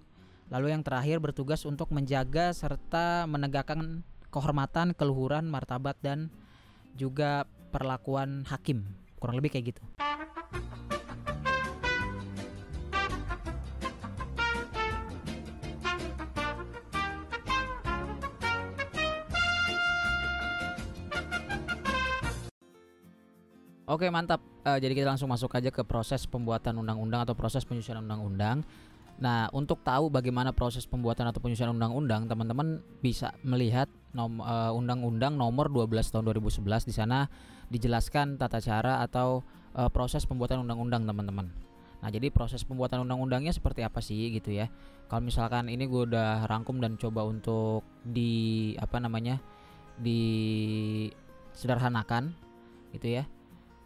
Lalu 0.52 0.76
yang 0.76 0.84
terakhir 0.84 1.24
bertugas 1.24 1.64
untuk 1.64 1.96
menjaga 1.96 2.52
serta 2.52 3.24
menegakkan 3.24 4.04
kehormatan, 4.36 4.92
keluhuran, 4.92 5.48
martabat 5.48 5.96
dan 6.04 6.28
juga 7.00 7.48
perlakuan 7.72 8.44
hakim. 8.44 8.84
Kurang 9.16 9.40
lebih 9.40 9.56
kayak 9.56 9.72
gitu. 9.72 9.82
Oke 23.88 24.08
mantap. 24.08 24.40
Uh, 24.64 24.80
jadi 24.80 24.96
kita 24.96 25.08
langsung 25.16 25.28
masuk 25.28 25.52
aja 25.52 25.68
ke 25.68 25.84
proses 25.84 26.24
pembuatan 26.24 26.80
undang-undang 26.80 27.28
atau 27.28 27.36
proses 27.36 27.64
penyusunan 27.68 28.04
undang-undang. 28.04 28.64
Nah, 29.22 29.54
untuk 29.54 29.86
tahu 29.86 30.10
bagaimana 30.10 30.50
proses 30.50 30.90
pembuatan 30.90 31.30
atau 31.30 31.38
penyusunan 31.38 31.78
undang-undang, 31.78 32.26
teman-teman 32.26 32.82
bisa 33.06 33.30
melihat 33.46 33.86
nom, 34.18 34.42
uh, 34.42 34.74
undang-undang 34.74 35.38
nomor 35.38 35.70
12 35.70 36.10
tahun 36.10 36.26
2011 36.34 36.90
di 36.90 36.94
sana 36.98 37.30
dijelaskan 37.70 38.42
tata 38.42 38.58
cara 38.58 38.98
atau 39.06 39.46
uh, 39.78 39.94
proses 39.94 40.26
pembuatan 40.26 40.66
undang-undang, 40.66 41.06
teman-teman. 41.06 41.54
Nah, 42.02 42.10
jadi 42.10 42.34
proses 42.34 42.66
pembuatan 42.66 43.06
undang-undangnya 43.06 43.54
seperti 43.54 43.86
apa 43.86 44.02
sih 44.02 44.34
gitu 44.34 44.58
ya. 44.58 44.74
Kalau 45.06 45.22
misalkan 45.22 45.70
ini 45.70 45.86
gue 45.86 46.10
udah 46.10 46.50
rangkum 46.50 46.82
dan 46.82 46.98
coba 46.98 47.22
untuk 47.22 47.86
di 48.02 48.74
apa 48.82 48.98
namanya? 48.98 49.38
di 50.02 50.22
sederhanakan 51.54 52.34
gitu 52.98 53.22
ya. 53.22 53.24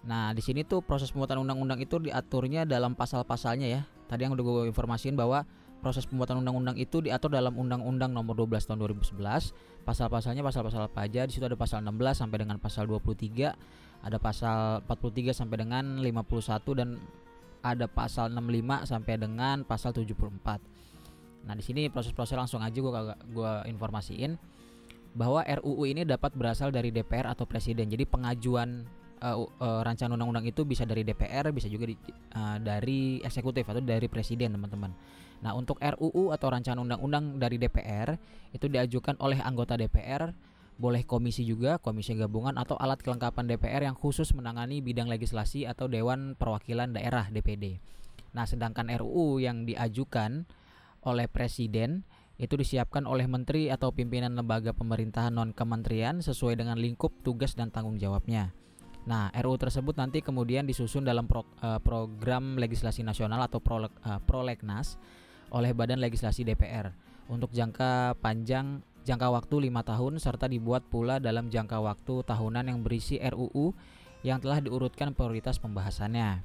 Nah, 0.08 0.32
di 0.32 0.40
sini 0.40 0.64
tuh 0.64 0.80
proses 0.80 1.12
pembuatan 1.12 1.44
undang-undang 1.44 1.84
itu 1.84 2.00
diaturnya 2.00 2.64
dalam 2.64 2.96
pasal-pasalnya 2.96 3.68
ya 3.68 3.84
tadi 4.06 4.26
yang 4.26 4.34
udah 4.34 4.44
gue 4.44 4.64
informasiin 4.72 5.14
bahwa 5.18 5.46
proses 5.86 6.10
pembuatan 6.10 6.42
undang-undang 6.42 6.82
itu 6.82 6.98
diatur 6.98 7.30
dalam 7.30 7.54
Undang-Undang 7.54 8.10
Nomor 8.10 8.34
12 8.34 8.66
Tahun 8.66 8.80
2011. 8.82 9.86
Pasal-pasalnya 9.86 10.42
pasal-pasal 10.42 10.90
apa 10.90 11.06
aja? 11.06 11.30
Di 11.30 11.38
situ 11.38 11.46
ada 11.46 11.54
pasal 11.54 11.86
16 11.86 12.26
sampai 12.26 12.38
dengan 12.42 12.58
pasal 12.58 12.90
23, 12.90 13.54
ada 14.02 14.18
pasal 14.18 14.82
43 14.90 15.38
sampai 15.38 15.58
dengan 15.62 16.02
51 16.02 16.74
dan 16.74 16.98
ada 17.62 17.86
pasal 17.86 18.34
65 18.34 18.90
sampai 18.90 19.14
dengan 19.22 19.62
pasal 19.62 19.94
74. 19.94 21.46
Nah, 21.46 21.54
di 21.54 21.62
sini 21.62 21.86
proses-proses 21.94 22.34
langsung 22.34 22.66
aja 22.66 22.74
gue 22.74 22.92
gua 23.34 23.62
informasiin 23.70 24.38
bahwa 25.14 25.46
RUU 25.46 25.86
ini 25.86 26.02
dapat 26.02 26.34
berasal 26.34 26.74
dari 26.74 26.90
DPR 26.90 27.30
atau 27.30 27.46
presiden. 27.46 27.88
Jadi 27.88 28.10
pengajuan 28.10 28.84
uh, 29.22 29.38
uh, 29.46 29.82
rancangan 29.86 30.16
undang-undang 30.16 30.48
itu 30.48 30.66
bisa 30.68 30.84
dari 30.84 31.06
DPR, 31.06 31.52
bisa 31.56 31.70
juga 31.72 31.92
di, 31.92 31.96
uh, 32.36 32.58
dari 32.60 33.22
eksekutif 33.22 33.68
atau 33.68 33.84
dari 33.84 34.08
presiden, 34.10 34.56
teman-teman. 34.56 34.92
Nah, 35.44 35.54
untuk 35.54 35.78
RUU 35.78 36.34
atau 36.34 36.48
rancangan 36.50 36.82
undang-undang 36.82 37.38
dari 37.38 37.60
DPR 37.60 38.16
itu 38.56 38.66
diajukan 38.66 39.20
oleh 39.22 39.38
anggota 39.44 39.76
DPR, 39.78 40.34
boleh 40.76 41.08
komisi 41.08 41.48
juga, 41.48 41.80
komisi 41.80 42.18
gabungan 42.18 42.60
atau 42.60 42.76
alat 42.76 43.00
kelengkapan 43.00 43.48
DPR 43.48 43.88
yang 43.88 43.96
khusus 43.96 44.36
menangani 44.36 44.84
bidang 44.84 45.08
legislasi 45.08 45.64
atau 45.64 45.88
Dewan 45.88 46.36
Perwakilan 46.36 46.92
Daerah 46.92 47.32
DPD. 47.32 47.80
Nah, 48.36 48.44
sedangkan 48.44 48.92
RUU 48.92 49.40
yang 49.40 49.64
diajukan 49.64 50.44
oleh 51.06 51.32
presiden 51.32 52.04
itu 52.36 52.60
disiapkan 52.60 53.08
oleh 53.08 53.24
menteri 53.32 53.72
atau 53.72 53.96
pimpinan 53.96 54.36
lembaga 54.36 54.76
pemerintahan 54.76 55.32
non 55.32 55.56
kementerian 55.56 56.20
sesuai 56.20 56.60
dengan 56.60 56.76
lingkup 56.76 57.24
tugas 57.24 57.56
dan 57.56 57.72
tanggung 57.72 57.96
jawabnya. 57.96 58.52
Nah, 59.06 59.30
RUU 59.38 59.62
tersebut 59.62 59.94
nanti 59.94 60.26
kemudian 60.26 60.66
disusun 60.66 61.06
dalam 61.06 61.30
pro, 61.30 61.46
uh, 61.62 61.78
program 61.78 62.58
legislasi 62.58 63.06
nasional 63.06 63.38
atau 63.46 63.62
pro, 63.62 63.86
uh, 63.86 63.90
prolegnas 64.26 64.98
oleh 65.54 65.78
Badan 65.78 66.02
Legislasi 66.02 66.42
DPR 66.42 66.90
untuk 67.30 67.54
jangka 67.54 68.18
panjang 68.18 68.82
jangka 69.06 69.30
waktu 69.30 69.70
lima 69.70 69.86
tahun 69.86 70.18
serta 70.18 70.50
dibuat 70.50 70.90
pula 70.90 71.22
dalam 71.22 71.54
jangka 71.54 71.78
waktu 71.78 72.26
tahunan 72.26 72.66
yang 72.66 72.82
berisi 72.82 73.22
RUU 73.22 73.78
yang 74.26 74.42
telah 74.42 74.58
diurutkan 74.58 75.14
prioritas 75.14 75.62
pembahasannya. 75.62 76.42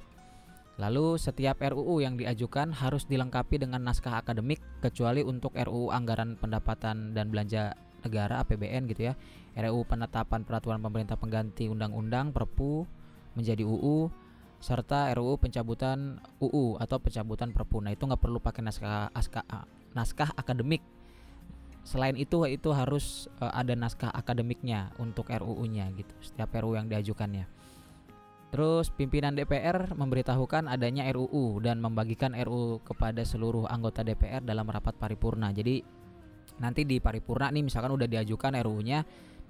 Lalu 0.77 1.17
setiap 1.17 1.57
RUU 1.65 2.05
yang 2.05 2.21
diajukan 2.21 2.69
harus 2.77 3.09
dilengkapi 3.09 3.57
dengan 3.57 3.81
naskah 3.81 4.21
akademik 4.21 4.61
kecuali 4.85 5.25
untuk 5.25 5.57
RUU 5.57 5.89
anggaran 5.89 6.37
pendapatan 6.37 7.17
dan 7.17 7.33
belanja 7.33 7.73
negara 8.01 8.41
APBN 8.41 8.89
gitu 8.89 9.11
ya 9.11 9.13
RUU 9.57 9.83
penetapan 9.83 10.47
peraturan 10.47 10.79
pemerintah 10.79 11.19
pengganti 11.19 11.67
undang-undang 11.67 12.31
Perpu 12.31 12.87
menjadi 13.35 13.67
UU 13.67 14.07
serta 14.61 15.11
RUU 15.17 15.41
pencabutan 15.41 16.21
UU 16.37 16.77
atau 16.77 17.01
pencabutan 17.01 17.49
Perpu. 17.51 17.81
Nah, 17.81 17.91
itu 17.91 18.05
nggak 18.05 18.21
perlu 18.21 18.37
pakai 18.37 18.61
naskah 18.61 19.09
aska, 19.11 19.41
naskah 19.97 20.31
akademik. 20.37 20.85
Selain 21.81 22.13
itu 22.13 22.45
itu 22.45 22.69
harus 22.69 23.25
uh, 23.41 23.49
ada 23.57 23.73
naskah 23.73 24.13
akademiknya 24.13 24.93
untuk 25.01 25.33
RUU-nya 25.33 25.89
gitu. 25.97 26.13
Setiap 26.21 26.53
RUU 26.61 26.77
yang 26.77 26.87
diajukannya. 26.87 27.49
Terus 28.51 28.91
pimpinan 28.91 29.33
DPR 29.33 29.95
memberitahukan 29.95 30.67
adanya 30.67 31.07
RUU 31.09 31.63
dan 31.63 31.81
membagikan 31.81 32.37
RUU 32.37 32.83
kepada 32.85 33.25
seluruh 33.25 33.65
anggota 33.65 34.05
DPR 34.05 34.45
dalam 34.45 34.69
rapat 34.69 34.93
paripurna. 34.93 35.49
Jadi 35.55 35.81
nanti 36.59 36.83
di 36.83 36.99
paripurna 36.99 37.53
nih 37.53 37.63
misalkan 37.63 37.93
udah 37.95 38.07
diajukan 38.09 38.57
RUU-nya 38.59 38.99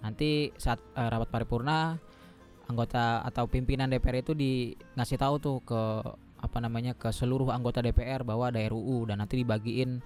nanti 0.02 0.50
saat 0.58 0.82
uh, 0.98 1.10
rapat 1.10 1.30
paripurna 1.30 1.98
anggota 2.70 3.26
atau 3.26 3.46
pimpinan 3.50 3.92
DPR 3.92 4.24
itu 4.24 4.34
di 4.34 4.72
ngasih 4.96 5.18
tahu 5.20 5.36
tuh 5.42 5.58
ke 5.66 5.82
apa 6.42 6.58
namanya 6.58 6.98
ke 6.98 7.14
seluruh 7.14 7.54
anggota 7.54 7.84
DPR 7.86 8.26
bahwa 8.26 8.50
ada 8.50 8.58
RUU 8.58 9.06
dan 9.12 9.22
nanti 9.22 9.38
dibagiin 9.42 10.02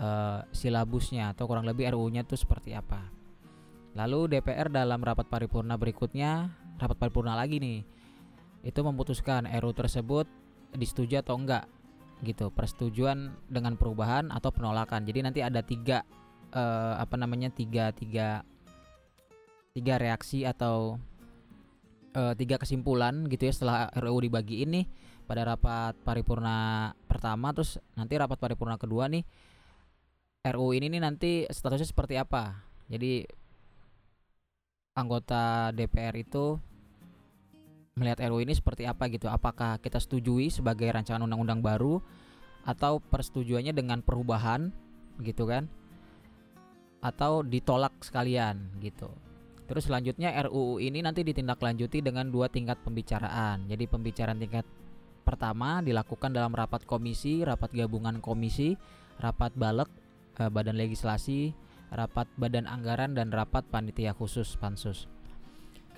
uh, 0.00 0.42
silabusnya 0.50 1.36
atau 1.36 1.46
kurang 1.46 1.68
lebih 1.68 1.86
RUU-nya 1.94 2.26
itu 2.26 2.34
seperti 2.34 2.74
apa. 2.74 3.06
Lalu 3.96 4.36
DPR 4.36 4.68
dalam 4.68 5.00
rapat 5.00 5.30
paripurna 5.30 5.78
berikutnya, 5.78 6.52
rapat 6.76 6.96
paripurna 7.00 7.32
lagi 7.38 7.62
nih, 7.62 7.80
itu 8.66 8.80
memutuskan 8.82 9.46
RUU 9.46 9.72
tersebut 9.72 10.26
disetujui 10.74 11.22
atau 11.22 11.38
enggak 11.38 11.70
gitu 12.24 12.48
persetujuan 12.48 13.36
dengan 13.46 13.76
perubahan 13.76 14.32
atau 14.32 14.48
penolakan 14.48 15.04
jadi 15.04 15.20
nanti 15.20 15.44
ada 15.44 15.60
tiga 15.60 16.00
uh, 16.56 16.94
apa 16.96 17.14
namanya 17.20 17.52
tiga 17.52 17.92
tiga 17.92 18.40
tiga 19.76 20.00
reaksi 20.00 20.48
atau 20.48 20.96
uh, 22.16 22.32
tiga 22.32 22.56
kesimpulan 22.56 23.28
gitu 23.28 23.44
ya 23.44 23.52
setelah 23.52 23.92
RUU 23.92 24.24
dibagi 24.24 24.64
ini 24.64 24.88
pada 25.28 25.44
rapat 25.44 25.92
paripurna 26.00 26.90
pertama. 27.04 27.52
Terus 27.52 27.76
nanti 27.92 28.16
rapat 28.16 28.40
paripurna 28.40 28.80
kedua 28.80 29.12
nih 29.12 29.22
RUU 30.48 30.72
ini 30.72 30.88
nih 30.96 31.02
nanti 31.04 31.44
statusnya 31.44 31.92
seperti 31.92 32.16
apa? 32.16 32.56
Jadi 32.88 33.26
anggota 34.96 35.74
DPR 35.76 36.16
itu 36.16 36.56
melihat 38.00 38.24
RUU 38.32 38.40
ini 38.40 38.56
seperti 38.56 38.88
apa 38.88 39.12
gitu? 39.12 39.28
Apakah 39.28 39.76
kita 39.84 40.00
setujui 40.00 40.48
sebagai 40.48 40.88
rancangan 40.88 41.20
undang-undang 41.20 41.60
baru 41.60 42.00
atau 42.64 42.98
persetujuannya 42.98 43.76
dengan 43.76 44.00
perubahan 44.02 44.72
gitu 45.22 45.46
kan 45.46 45.70
atau 47.06 47.46
ditolak 47.46 48.02
sekalian 48.02 48.82
gitu. 48.82 49.06
Terus 49.66 49.86
selanjutnya 49.86 50.34
RUU 50.46 50.82
ini 50.82 51.02
nanti 51.02 51.22
ditindaklanjuti 51.22 52.02
dengan 52.02 52.30
dua 52.30 52.50
tingkat 52.50 52.82
pembicaraan. 52.82 53.66
Jadi 53.70 53.86
pembicaraan 53.86 54.38
tingkat 54.38 54.66
pertama 55.26 55.82
dilakukan 55.82 56.30
dalam 56.30 56.54
rapat 56.54 56.86
komisi, 56.86 57.42
rapat 57.42 57.74
gabungan 57.74 58.22
komisi, 58.22 58.78
rapat 59.18 59.54
balek, 59.58 59.90
eh, 60.38 60.50
badan 60.50 60.78
legislasi, 60.78 61.50
rapat 61.90 62.30
badan 62.38 62.70
anggaran 62.70 63.14
dan 63.14 63.34
rapat 63.34 63.66
panitia 63.66 64.14
khusus 64.14 64.54
pansus. 64.58 65.10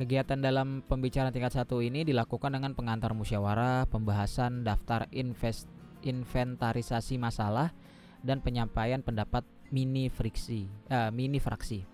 Kegiatan 0.00 0.38
dalam 0.38 0.80
pembicaraan 0.86 1.34
tingkat 1.34 1.58
satu 1.58 1.82
ini 1.82 2.06
dilakukan 2.06 2.54
dengan 2.54 2.72
pengantar 2.72 3.12
musyawarah, 3.18 3.84
pembahasan 3.90 4.62
daftar 4.62 5.10
invest, 5.10 5.66
inventarisasi 6.06 7.18
masalah, 7.18 7.74
dan 8.22 8.38
penyampaian 8.38 9.02
pendapat 9.02 9.42
mini 9.70 10.08
friksi, 10.08 10.68
uh, 10.88 11.10
mini 11.12 11.38
fraksi. 11.40 11.84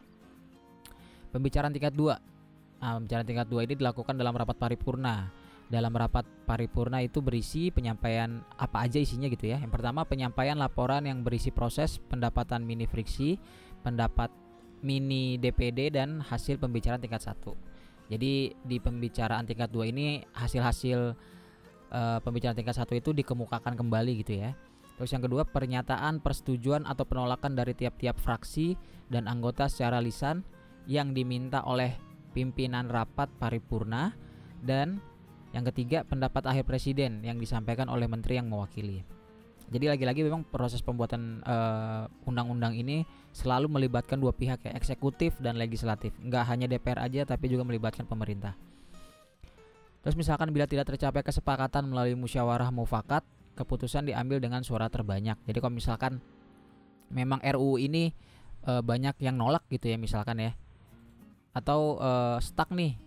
Pembicaraan 1.35 1.75
tingkat 1.75 1.95
dua, 1.95 2.15
nah, 2.79 2.99
pembicaraan 2.99 3.27
tingkat 3.27 3.47
dua 3.51 3.67
ini 3.67 3.75
dilakukan 3.75 4.15
dalam 4.15 4.35
rapat 4.35 4.57
paripurna. 4.59 5.31
Dalam 5.65 5.97
rapat 5.97 6.29
paripurna 6.45 7.01
itu 7.01 7.25
berisi 7.25 7.73
penyampaian 7.73 8.45
apa 8.61 8.85
aja 8.85 9.01
isinya 9.01 9.27
gitu 9.27 9.49
ya. 9.51 9.59
Yang 9.59 9.73
pertama 9.75 10.07
penyampaian 10.07 10.55
laporan 10.55 11.09
yang 11.09 11.25
berisi 11.25 11.51
proses 11.51 11.99
pendapatan 11.99 12.63
mini 12.63 12.85
friksi, 12.87 13.41
pendapat 13.83 14.31
mini 14.85 15.41
DPD 15.41 15.97
dan 15.97 16.21
hasil 16.21 16.61
pembicaraan 16.61 17.01
tingkat 17.01 17.25
satu. 17.25 17.57
Jadi 18.13 18.53
di 18.53 18.77
pembicaraan 18.77 19.49
tingkat 19.49 19.73
dua 19.73 19.89
ini 19.89 20.21
hasil-hasil 20.37 21.17
uh, 21.89 22.19
pembicaraan 22.21 22.55
tingkat 22.55 22.77
satu 22.77 22.93
itu 22.93 23.17
dikemukakan 23.17 23.73
kembali 23.75 24.21
gitu 24.21 24.45
ya. 24.45 24.53
Terus 24.95 25.11
yang 25.11 25.23
kedua 25.27 25.43
pernyataan 25.43 26.23
persetujuan 26.23 26.87
atau 26.87 27.03
penolakan 27.03 27.59
dari 27.59 27.75
tiap-tiap 27.75 28.15
fraksi 28.19 28.79
dan 29.11 29.27
anggota 29.27 29.67
secara 29.67 29.99
lisan 29.99 30.47
yang 30.87 31.11
diminta 31.11 31.67
oleh 31.67 31.99
pimpinan 32.31 32.87
rapat 32.87 33.27
paripurna 33.39 34.15
dan 34.63 35.03
yang 35.55 35.67
ketiga 35.71 36.03
pendapat 36.03 36.47
akhir 36.47 36.67
presiden 36.67 37.23
yang 37.23 37.39
disampaikan 37.39 37.87
oleh 37.87 38.11
menteri 38.11 38.39
yang 38.39 38.51
mewakili. 38.51 39.07
Jadi 39.71 39.89
lagi-lagi 39.89 40.21
memang 40.27 40.45
proses 40.45 40.85
pembuatan 40.85 41.41
eh, 41.41 42.05
undang-undang 42.29 42.77
ini 42.77 43.07
selalu 43.33 43.71
melibatkan 43.71 44.21
dua 44.21 44.31
pihak 44.31 44.67
ya, 44.67 44.73
eksekutif 44.77 45.41
dan 45.41 45.57
legislatif. 45.57 46.13
Nggak 46.21 46.45
hanya 46.53 46.67
DPR 46.69 47.01
aja 47.01 47.23
tapi 47.25 47.49
juga 47.49 47.65
melibatkan 47.65 48.05
pemerintah. 48.05 48.55
Terus 50.05 50.21
misalkan 50.21 50.53
bila 50.53 50.69
tidak 50.69 50.93
tercapai 50.93 51.25
kesepakatan 51.25 51.89
melalui 51.89 52.13
musyawarah 52.13 52.69
mufakat, 52.69 53.25
keputusan 53.55 54.11
diambil 54.11 54.43
dengan 54.43 54.63
suara 54.67 54.91
terbanyak. 54.91 55.39
Jadi 55.47 55.59
kalau 55.59 55.75
misalkan 55.75 56.13
memang 57.11 57.39
RUU 57.43 57.79
ini 57.79 58.11
e, 58.67 58.73
banyak 58.83 59.19
yang 59.23 59.39
nolak 59.39 59.67
gitu 59.71 59.91
ya 59.91 59.97
misalkan 59.97 60.43
ya. 60.43 60.53
Atau 61.55 61.99
e, 62.03 62.11
stuck 62.43 62.75
nih. 62.75 62.99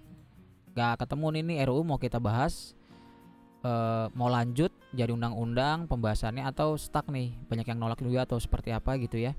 Gak 0.74 1.04
ketemu 1.04 1.40
nih, 1.40 1.44
nih 1.44 1.58
RUU 1.68 1.84
mau 1.84 2.00
kita 2.00 2.22
bahas 2.22 2.78
uh, 3.68 4.06
mau 4.14 4.30
lanjut 4.30 4.70
jadi 4.94 5.12
undang-undang 5.14 5.86
pembahasannya 5.90 6.44
atau 6.46 6.80
stuck 6.80 7.08
nih 7.10 7.34
banyak 7.48 7.68
yang 7.68 7.80
nolak 7.80 8.00
juga 8.02 8.28
atau 8.28 8.38
seperti 8.38 8.74
apa 8.74 8.98
gitu 9.00 9.18
ya 9.20 9.34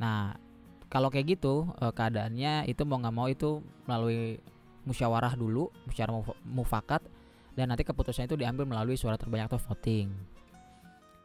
nah 0.00 0.36
kalau 0.90 1.12
kayak 1.12 1.38
gitu 1.38 1.70
keadaannya 1.78 2.66
itu 2.66 2.82
mau 2.82 2.98
nggak 2.98 3.14
mau 3.14 3.28
itu 3.30 3.62
melalui 3.86 4.40
musyawarah 4.88 5.36
dulu 5.38 5.70
musyawarah 5.86 6.34
mufakat 6.42 7.04
dan 7.54 7.70
nanti 7.70 7.82
keputusan 7.82 8.30
itu 8.30 8.36
diambil 8.38 8.66
melalui 8.66 8.94
suara 8.94 9.18
terbanyak 9.18 9.50
atau 9.50 9.60
voting. 9.60 10.10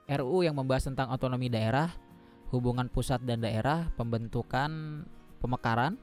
RU 0.05 0.45
yang 0.45 0.53
membahas 0.53 0.89
tentang 0.89 1.09
otonomi 1.09 1.49
daerah 1.49 1.89
hubungan 2.53 2.85
pusat 2.89 3.25
dan 3.25 3.41
daerah 3.41 3.89
pembentukan 3.97 5.01
pemekaran 5.41 5.97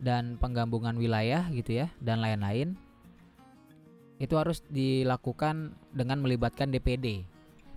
dan 0.00 0.40
penggabungan 0.40 0.96
wilayah 0.96 1.48
gitu 1.52 1.84
ya 1.84 1.92
dan 2.00 2.20
lain-lain 2.20 2.76
itu 4.16 4.32
harus 4.40 4.64
dilakukan 4.72 5.76
dengan 5.92 6.24
melibatkan 6.24 6.72
DPD 6.72 7.28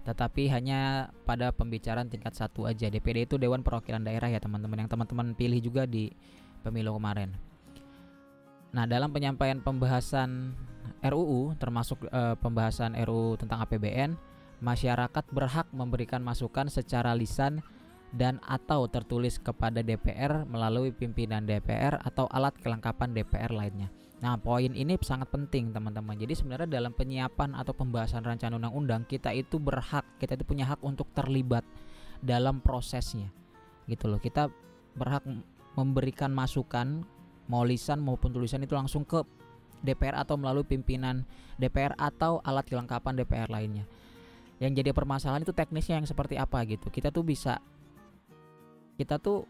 tetapi 0.08 0.48
hanya 0.50 1.12
pada 1.28 1.52
pembicaraan 1.52 2.10
tingkat 2.10 2.34
satu 2.34 2.66
aja. 2.66 2.90
DPD 2.90 3.30
itu 3.30 3.36
Dewan 3.38 3.62
Perwakilan 3.62 4.02
Daerah 4.02 4.32
ya 4.32 4.42
teman-teman 4.42 4.82
yang 4.82 4.90
teman-teman 4.90 5.38
pilih 5.38 5.60
juga 5.62 5.86
di 5.86 6.10
pemilu 6.66 6.96
kemarin. 6.98 7.36
Nah 8.74 8.90
dalam 8.90 9.14
penyampaian 9.14 9.62
pembahasan 9.62 10.58
RUU 11.02 11.56
termasuk 11.58 12.06
e, 12.10 12.36
pembahasan 12.40 12.98
RUU 12.98 13.38
tentang 13.40 13.64
APBN 13.64 14.18
masyarakat 14.60 15.26
berhak 15.32 15.68
memberikan 15.72 16.20
masukan 16.20 16.68
secara 16.68 17.16
lisan 17.16 17.64
dan 18.10 18.42
atau 18.42 18.90
tertulis 18.90 19.38
kepada 19.38 19.86
DPR 19.86 20.44
melalui 20.50 20.90
pimpinan 20.90 21.46
DPR 21.46 22.02
atau 22.02 22.26
alat 22.34 22.58
kelengkapan 22.58 23.14
DPR 23.14 23.54
lainnya. 23.54 23.94
Nah, 24.20 24.36
poin 24.36 24.76
ini 24.76 25.00
sangat 25.00 25.32
penting 25.32 25.72
teman-teman. 25.72 26.20
Jadi 26.20 26.36
sebenarnya 26.36 26.68
dalam 26.68 26.92
penyiapan 26.92 27.56
atau 27.56 27.72
pembahasan 27.72 28.26
rancangan 28.26 28.60
undang-undang 28.60 29.08
kita 29.08 29.32
itu 29.32 29.56
berhak, 29.62 30.04
kita 30.20 30.36
itu 30.36 30.44
punya 30.44 30.68
hak 30.68 30.84
untuk 30.84 31.08
terlibat 31.16 31.64
dalam 32.20 32.60
prosesnya. 32.60 33.32
Gitu 33.88 34.12
loh. 34.12 34.20
Kita 34.20 34.52
berhak 35.00 35.24
memberikan 35.80 36.36
masukan 36.36 37.08
mau 37.48 37.64
lisan 37.64 38.04
maupun 38.04 38.36
tulisan 38.36 38.60
itu 38.60 38.76
langsung 38.76 39.08
ke 39.08 39.24
DPR 39.80 40.20
atau 40.20 40.36
melalui 40.36 40.68
pimpinan 40.68 41.24
DPR 41.56 41.96
atau 41.96 42.44
alat 42.44 42.68
kelengkapan 42.68 43.16
DPR 43.20 43.50
lainnya. 43.52 43.86
Yang 44.60 44.84
jadi 44.84 44.90
permasalahan 44.92 45.44
itu 45.48 45.56
teknisnya 45.56 46.04
yang 46.04 46.08
seperti 46.08 46.36
apa 46.36 46.64
gitu. 46.68 46.92
Kita 46.92 47.12
tuh 47.12 47.24
bisa 47.24 47.64
kita 49.00 49.16
tuh 49.16 49.48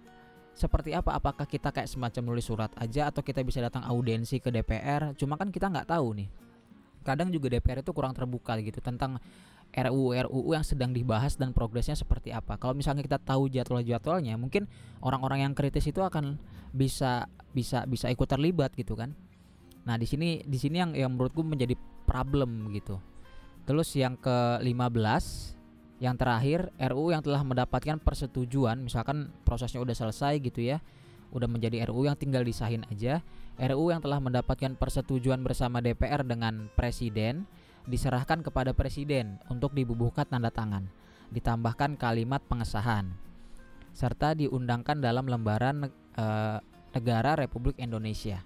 seperti 0.53 0.93
apa? 0.93 1.17
Apakah 1.17 1.49
kita 1.49 1.73
kayak 1.73 1.89
semacam 1.89 2.33
nulis 2.33 2.45
surat 2.45 2.69
aja 2.77 3.09
atau 3.09 3.25
kita 3.25 3.41
bisa 3.41 3.57
datang 3.61 3.81
audiensi 3.85 4.37
ke 4.37 4.53
DPR 4.53 5.17
cuma 5.17 5.33
kan 5.39 5.49
kita 5.49 5.69
nggak 5.69 5.89
tahu 5.89 6.13
nih. 6.13 6.29
Kadang 7.01 7.33
juga 7.33 7.49
DPR 7.49 7.81
itu 7.81 7.89
kurang 7.95 8.13
terbuka 8.13 8.59
gitu 8.61 8.77
tentang 8.83 9.17
RUU 9.69 10.17
RUU 10.29 10.51
yang 10.57 10.65
sedang 10.65 10.89
dibahas 10.93 11.37
dan 11.37 11.53
progresnya 11.53 11.93
seperti 11.93 12.33
apa. 12.33 12.57
Kalau 12.57 12.73
misalnya 12.73 13.05
kita 13.05 13.21
tahu 13.21 13.49
jadwal-jadwalnya 13.49 14.37
mungkin 14.37 14.65
orang-orang 15.01 15.45
yang 15.45 15.53
kritis 15.53 15.85
itu 15.89 16.01
akan 16.01 16.41
bisa 16.73 17.29
bisa 17.53 17.85
bisa 17.89 18.13
ikut 18.13 18.29
terlibat 18.29 18.73
gitu 18.77 18.93
kan 18.93 19.17
nah 19.89 19.97
di 19.97 20.05
sini 20.05 20.45
di 20.45 20.61
sini 20.61 20.77
yang 20.77 20.91
yang 20.93 21.09
menurutku 21.17 21.41
menjadi 21.41 21.73
problem 22.05 22.69
gitu. 22.77 23.01
Terus 23.65 23.89
yang 23.97 24.17
ke 24.17 24.61
15 24.61 25.57
yang 25.99 26.15
terakhir 26.15 26.71
RUU 26.79 27.11
yang 27.11 27.19
telah 27.19 27.43
mendapatkan 27.43 27.99
persetujuan 27.99 28.79
misalkan 28.79 29.35
prosesnya 29.43 29.83
udah 29.83 29.91
selesai 29.91 30.39
gitu 30.39 30.63
ya 30.63 30.79
udah 31.35 31.45
menjadi 31.45 31.85
RUU 31.91 32.07
yang 32.07 32.15
tinggal 32.15 32.41
disahin 32.41 32.87
aja 32.87 33.19
RUU 33.59 33.91
yang 33.91 33.99
telah 33.99 34.23
mendapatkan 34.23 34.79
persetujuan 34.79 35.43
bersama 35.43 35.83
DPR 35.83 36.23
dengan 36.23 36.71
presiden 36.73 37.45
diserahkan 37.83 38.41
kepada 38.41 38.71
presiden 38.71 39.43
untuk 39.51 39.75
dibubuhkan 39.75 40.23
tanda 40.23 40.49
tangan 40.49 40.87
ditambahkan 41.35 41.99
kalimat 41.99 42.41
pengesahan 42.47 43.11
serta 43.91 44.33
diundangkan 44.39 45.03
dalam 45.03 45.27
lembaran 45.27 45.91
e, 46.15 46.25
negara 46.95 47.35
Republik 47.35 47.75
Indonesia 47.77 48.41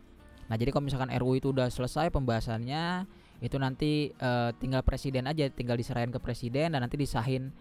nah 0.47 0.55
jadi 0.59 0.69
kalau 0.75 0.85
misalkan 0.87 1.11
RUU 1.13 1.39
itu 1.39 1.49
udah 1.55 1.71
selesai 1.71 2.11
pembahasannya 2.11 3.07
itu 3.43 3.55
nanti 3.59 4.11
uh, 4.23 4.55
tinggal 4.55 4.83
presiden 4.87 5.27
aja 5.27 5.51
tinggal 5.51 5.75
diserahin 5.75 6.11
ke 6.11 6.19
presiden 6.19 6.71
dan 6.75 6.79
nanti 6.79 6.95
disahin 6.95 7.51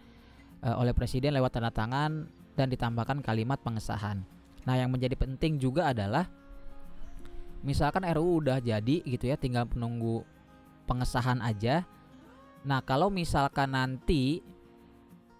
uh, 0.63 0.79
oleh 0.79 0.95
presiden 0.95 1.35
lewat 1.35 1.59
tanda 1.59 1.75
tangan 1.75 2.31
dan 2.55 2.69
ditambahkan 2.69 3.25
kalimat 3.25 3.59
pengesahan. 3.61 4.23
Nah, 4.63 4.75
yang 4.79 4.95
menjadi 4.95 5.19
penting 5.19 5.59
juga 5.59 5.91
adalah 5.91 6.31
misalkan 7.67 8.07
RUU 8.07 8.47
udah 8.47 8.63
jadi 8.63 9.03
gitu 9.03 9.27
ya, 9.27 9.35
tinggal 9.35 9.67
menunggu 9.75 10.23
pengesahan 10.87 11.43
aja. 11.43 11.83
Nah, 12.63 12.79
kalau 12.87 13.11
misalkan 13.11 13.75
nanti 13.75 14.45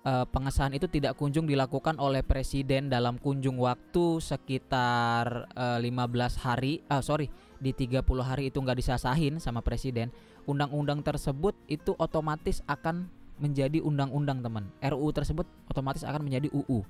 uh, 0.07 0.27
pengesahan 0.29 0.75
itu 0.75 0.87
tidak 0.91 1.19
kunjung 1.19 1.47
dilakukan 1.47 1.99
oleh 1.99 2.23
presiden 2.23 2.91
dalam 2.91 3.19
kunjung 3.19 3.59
waktu 3.59 4.19
sekitar 4.19 5.51
uh, 5.55 5.79
15 5.79 6.45
hari, 6.45 6.83
uh, 6.91 7.03
sorry, 7.03 7.31
di 7.63 7.71
30 7.75 8.03
hari 8.23 8.51
itu 8.51 8.59
nggak 8.59 8.79
disasahin 8.79 9.39
sama 9.39 9.63
presiden, 9.63 10.11
undang-undang 10.47 11.03
tersebut 11.03 11.55
itu 11.71 11.95
otomatis 11.99 12.61
akan 12.67 13.07
menjadi 13.39 13.83
undang-undang 13.83 14.43
teman. 14.43 14.71
RUU 14.79 15.11
tersebut 15.11 15.47
otomatis 15.67 16.07
akan 16.07 16.27
menjadi 16.27 16.47
UU. 16.55 16.87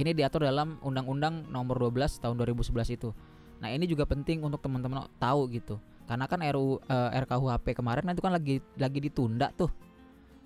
Ini 0.00 0.16
diatur 0.16 0.48
dalam 0.48 0.80
Undang-Undang 0.80 1.52
Nomor 1.52 1.76
12 1.76 2.24
Tahun 2.24 2.32
2011 2.32 2.96
itu. 2.96 3.12
Nah 3.60 3.68
ini 3.68 3.84
juga 3.84 4.08
penting 4.08 4.40
untuk 4.40 4.64
teman-teman 4.64 5.04
tahu 5.20 5.44
gitu. 5.52 5.76
Karena 6.08 6.24
kan 6.24 6.40
RUU 6.40 6.80
eh, 6.88 7.20
RKUHP 7.20 7.76
kemarin 7.76 8.08
itu 8.08 8.24
kan 8.24 8.32
lagi 8.32 8.56
lagi 8.80 8.98
ditunda 8.98 9.52
tuh, 9.52 9.68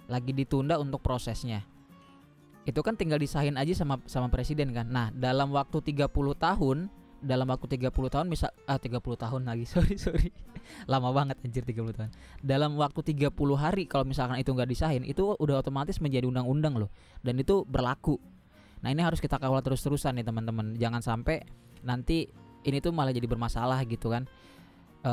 lagi 0.09 0.33
ditunda 0.37 0.77
untuk 0.77 1.01
prosesnya. 1.01 1.65
Itu 2.65 2.81
kan 2.81 2.97
tinggal 2.97 3.21
disahin 3.21 3.61
aja 3.61 3.73
sama 3.77 4.01
sama 4.09 4.33
presiden 4.33 4.73
kan. 4.73 4.89
Nah 4.89 5.13
dalam 5.13 5.53
waktu 5.53 5.85
30 5.85 6.09
tahun 6.37 6.89
dalam 7.25 7.49
waktu 7.49 7.81
30 7.81 7.89
tahun 7.89 8.27
misal 8.29 8.53
ah 8.69 8.77
30 8.77 9.01
tahun 9.01 9.43
lagi 9.49 9.65
sorry 9.73 9.97
sorry. 9.97 10.29
Lama 10.89 11.13
banget 11.13 11.41
anjir 11.45 11.65
30 11.65 11.97
tahun. 11.97 12.11
Dalam 12.41 12.77
waktu 12.77 13.01
30 13.17 13.33
hari 13.57 13.85
kalau 13.85 14.05
misalkan 14.09 14.41
itu 14.41 14.53
nggak 14.53 14.69
disahin 14.69 15.05
itu 15.05 15.37
udah 15.37 15.61
otomatis 15.61 16.01
menjadi 16.01 16.29
undang-undang 16.29 16.77
loh. 16.77 16.91
Dan 17.21 17.41
itu 17.41 17.65
berlaku. 17.65 18.17
Nah 18.85 18.93
ini 18.93 19.01
harus 19.01 19.21
kita 19.21 19.41
kawal 19.41 19.65
terus-terusan 19.65 20.21
nih 20.21 20.25
teman-teman. 20.25 20.77
Jangan 20.77 21.01
sampai 21.01 21.45
nanti 21.85 22.29
ini 22.65 22.81
tuh 22.81 22.93
malah 22.93 23.13
jadi 23.13 23.25
bermasalah 23.29 23.81
gitu 23.89 24.13
kan. 24.13 24.25
E, 25.05 25.13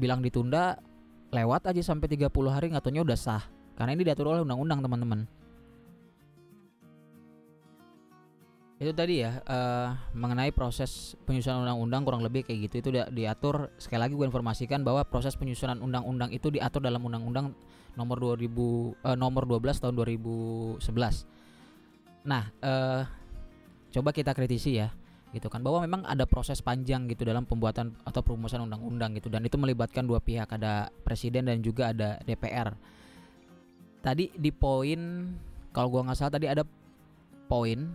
bilang 0.00 0.24
ditunda 0.24 0.80
lewat 1.28 1.68
aja 1.68 1.92
sampai 1.92 2.08
30 2.08 2.32
hari 2.48 2.72
nggak 2.72 2.88
udah 2.88 3.16
sah 3.16 3.44
karena 3.76 3.92
ini 3.92 4.02
diatur 4.08 4.32
oleh 4.32 4.42
undang-undang 4.42 4.80
teman-teman. 4.80 5.20
Itu 8.76 8.92
tadi 8.92 9.24
ya 9.24 9.40
uh, 9.48 9.96
mengenai 10.12 10.52
proses 10.52 11.16
penyusunan 11.24 11.64
undang-undang 11.64 12.04
kurang 12.04 12.20
lebih 12.20 12.44
kayak 12.44 12.68
gitu. 12.68 12.74
Itu 12.84 12.90
diatur. 12.92 13.72
Sekali 13.80 14.00
lagi 14.04 14.12
gue 14.12 14.26
informasikan 14.28 14.84
bahwa 14.84 15.00
proses 15.08 15.32
penyusunan 15.32 15.80
undang-undang 15.80 16.28
itu 16.28 16.52
diatur 16.52 16.84
dalam 16.84 17.00
undang-undang 17.00 17.56
nomor 17.96 18.20
2000 18.20 18.44
uh, 18.52 19.16
nomor 19.16 19.48
12 19.48 19.80
tahun 19.80 19.94
2011 19.96 20.84
nah 22.26 22.50
uh, 22.60 23.08
coba 23.94 24.12
kita 24.12 24.36
kritisi 24.36 24.76
ya 24.76 24.92
gitu 25.32 25.48
kan. 25.48 25.64
Bahwa 25.64 25.80
memang 25.84 26.04
ada 26.04 26.28
proses 26.28 26.60
panjang 26.60 27.08
gitu 27.08 27.24
dalam 27.24 27.48
pembuatan 27.48 27.96
atau 28.04 28.20
perumusan 28.20 28.60
undang-undang 28.60 29.16
gitu. 29.16 29.32
Dan 29.32 29.44
itu 29.44 29.56
melibatkan 29.56 30.04
dua 30.04 30.20
pihak. 30.20 30.48
Ada 30.48 30.92
presiden 31.04 31.48
dan 31.48 31.64
juga 31.64 31.96
ada 31.96 32.20
DPR 32.24 32.76
tadi 34.06 34.30
di 34.38 34.54
poin 34.54 35.26
kalau 35.74 35.90
gua 35.90 36.06
nggak 36.06 36.18
salah 36.22 36.38
tadi 36.38 36.46
ada 36.46 36.62
poin 37.50 37.90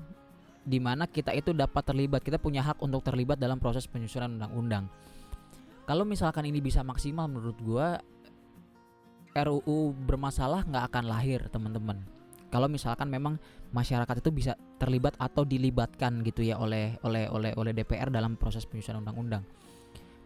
di 0.61 0.77
mana 0.77 1.09
kita 1.09 1.33
itu 1.33 1.55
dapat 1.55 1.81
terlibat, 1.81 2.21
kita 2.21 2.37
punya 2.37 2.61
hak 2.61 2.83
untuk 2.83 3.01
terlibat 3.01 3.39
dalam 3.41 3.57
proses 3.57 3.89
penyusunan 3.89 4.37
undang-undang. 4.37 4.85
Kalau 5.89 6.05
misalkan 6.05 6.45
ini 6.45 6.59
bisa 6.61 6.83
maksimal 6.83 7.25
menurut 7.31 7.57
gua 7.63 7.97
RUU 9.31 9.95
bermasalah 9.95 10.67
nggak 10.67 10.85
akan 10.91 11.05
lahir 11.07 11.47
teman-teman. 11.47 12.03
Kalau 12.51 12.67
misalkan 12.67 13.07
memang 13.07 13.39
masyarakat 13.71 14.19
itu 14.19 14.29
bisa 14.35 14.59
terlibat 14.75 15.15
atau 15.15 15.47
dilibatkan 15.47 16.19
gitu 16.27 16.43
ya 16.43 16.59
oleh 16.59 16.99
oleh 17.07 17.31
oleh 17.31 17.55
oleh 17.55 17.71
DPR 17.71 18.11
dalam 18.11 18.35
proses 18.35 18.67
penyusunan 18.67 19.07
undang-undang. 19.07 19.47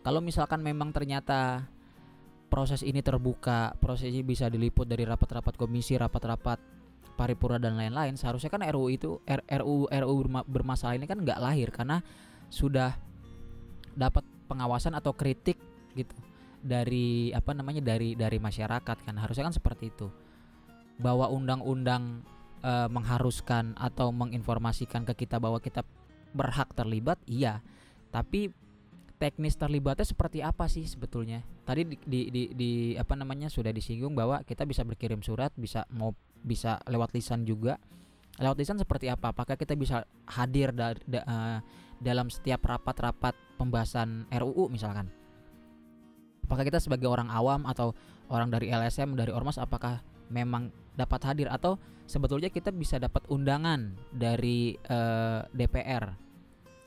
Kalau 0.01 0.25
misalkan 0.25 0.65
memang 0.65 0.89
ternyata 0.89 1.69
proses 2.47 2.85
ini 2.85 3.01
terbuka, 3.01 3.75
proses 3.81 4.09
ini 4.09 4.21
bisa 4.21 4.47
diliput 4.47 4.87
dari 4.87 5.03
rapat-rapat 5.03 5.57
komisi, 5.57 5.97
rapat-rapat 5.97 6.61
paripurna 7.15 7.57
dan 7.57 7.79
lain-lain. 7.79 8.19
Seharusnya 8.19 8.51
kan 8.51 8.61
RUU 8.61 8.87
itu 8.91 9.09
RUU 9.27 9.89
RUU 9.89 10.15
bermasalah 10.45 10.99
ini 10.99 11.07
kan 11.07 11.23
nggak 11.23 11.39
lahir 11.39 11.71
karena 11.71 12.03
sudah 12.51 12.93
dapat 13.95 14.27
pengawasan 14.45 14.93
atau 14.93 15.15
kritik 15.15 15.57
gitu 15.95 16.13
dari 16.59 17.31
apa 17.31 17.55
namanya 17.55 17.81
dari 17.81 18.13
dari 18.13 18.37
masyarakat 18.37 18.97
kan. 19.07 19.15
Harusnya 19.15 19.47
kan 19.49 19.55
seperti 19.55 19.89
itu. 19.89 20.11
Bahwa 20.99 21.27
undang-undang 21.31 22.23
e, 22.63 22.71
mengharuskan 22.91 23.75
atau 23.79 24.11
menginformasikan 24.11 25.03
ke 25.07 25.25
kita 25.25 25.39
bahwa 25.39 25.59
kita 25.63 25.87
berhak 26.35 26.71
terlibat 26.75 27.17
iya. 27.27 27.63
Tapi 28.11 28.51
teknis 29.25 29.57
terlibatnya 29.57 30.05
seperti 30.05 30.45
apa 30.45 30.69
sih 30.69 30.85
sebetulnya? 30.85 31.41
Tadi 31.65 31.81
di, 31.81 31.97
di, 32.05 32.21
di, 32.29 32.43
di 32.53 32.71
apa 32.93 33.17
namanya 33.17 33.49
sudah 33.49 33.73
disinggung 33.73 34.13
bahwa 34.13 34.45
kita 34.45 34.69
bisa 34.69 34.85
berkirim 34.85 35.25
surat 35.25 35.49
bisa 35.57 35.89
mau 35.89 36.13
bisa 36.45 36.77
lewat 36.85 37.17
lisan 37.17 37.41
juga. 37.41 37.81
Lewat 38.37 38.61
lisan 38.61 38.77
seperti 38.77 39.09
apa? 39.09 39.33
Apakah 39.33 39.57
kita 39.57 39.73
bisa 39.73 40.05
hadir 40.29 40.69
da, 40.77 40.93
da, 41.09 41.25
uh, 41.25 41.57
dalam 41.97 42.29
setiap 42.29 42.69
rapat-rapat 42.69 43.33
pembahasan 43.57 44.29
RUU 44.29 44.69
misalkan? 44.69 45.09
Apakah 46.45 46.61
kita 46.61 46.77
sebagai 46.77 47.09
orang 47.09 47.33
awam 47.33 47.65
atau 47.65 47.97
orang 48.29 48.53
dari 48.53 48.69
LSM 48.69 49.17
dari 49.17 49.33
ormas 49.33 49.57
apakah 49.57 50.05
memang 50.29 50.69
dapat 50.93 51.25
hadir? 51.25 51.49
Atau 51.49 51.81
sebetulnya 52.05 52.53
kita 52.53 52.69
bisa 52.69 53.01
dapat 53.01 53.25
undangan 53.33 53.97
dari 54.13 54.77
uh, 54.85 55.41
eh, 55.41 55.65
DPR 55.65 56.24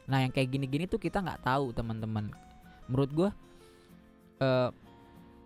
nah 0.08 0.24
yang 0.24 0.32
kayak 0.32 0.48
gini-gini 0.48 0.88
tuh 0.88 0.96
kita 0.96 1.20
nggak 1.20 1.44
tahu 1.44 1.76
teman-teman. 1.76 2.32
Menurut 2.88 3.10
gue 3.12 3.30
uh, 4.40 4.70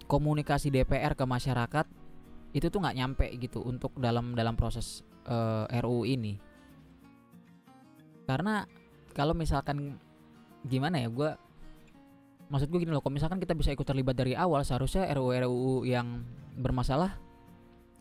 komunikasi 0.06 0.70
DPR 0.70 1.18
ke 1.18 1.24
masyarakat 1.26 1.86
itu 2.52 2.66
tuh 2.68 2.78
nggak 2.84 2.96
nyampe 2.96 3.26
gitu 3.40 3.64
untuk 3.64 3.96
dalam 3.96 4.36
dalam 4.36 4.52
proses 4.60 5.00
eh, 5.24 5.80
RUU 5.80 6.04
ini. 6.04 6.36
Karena 8.28 8.68
kalau 9.16 9.32
misalkan 9.32 9.96
gimana 10.68 11.00
ya 11.00 11.08
gue 11.08 11.30
maksud 12.52 12.68
gue 12.68 12.84
gini 12.84 12.92
loh 12.92 13.00
kalau 13.00 13.16
misalkan 13.16 13.40
kita 13.40 13.56
bisa 13.56 13.72
ikut 13.72 13.88
terlibat 13.88 14.12
dari 14.12 14.36
awal 14.36 14.60
seharusnya 14.68 15.08
RUU 15.16 15.32
RUU 15.32 15.88
yang 15.88 16.28
bermasalah 16.60 17.16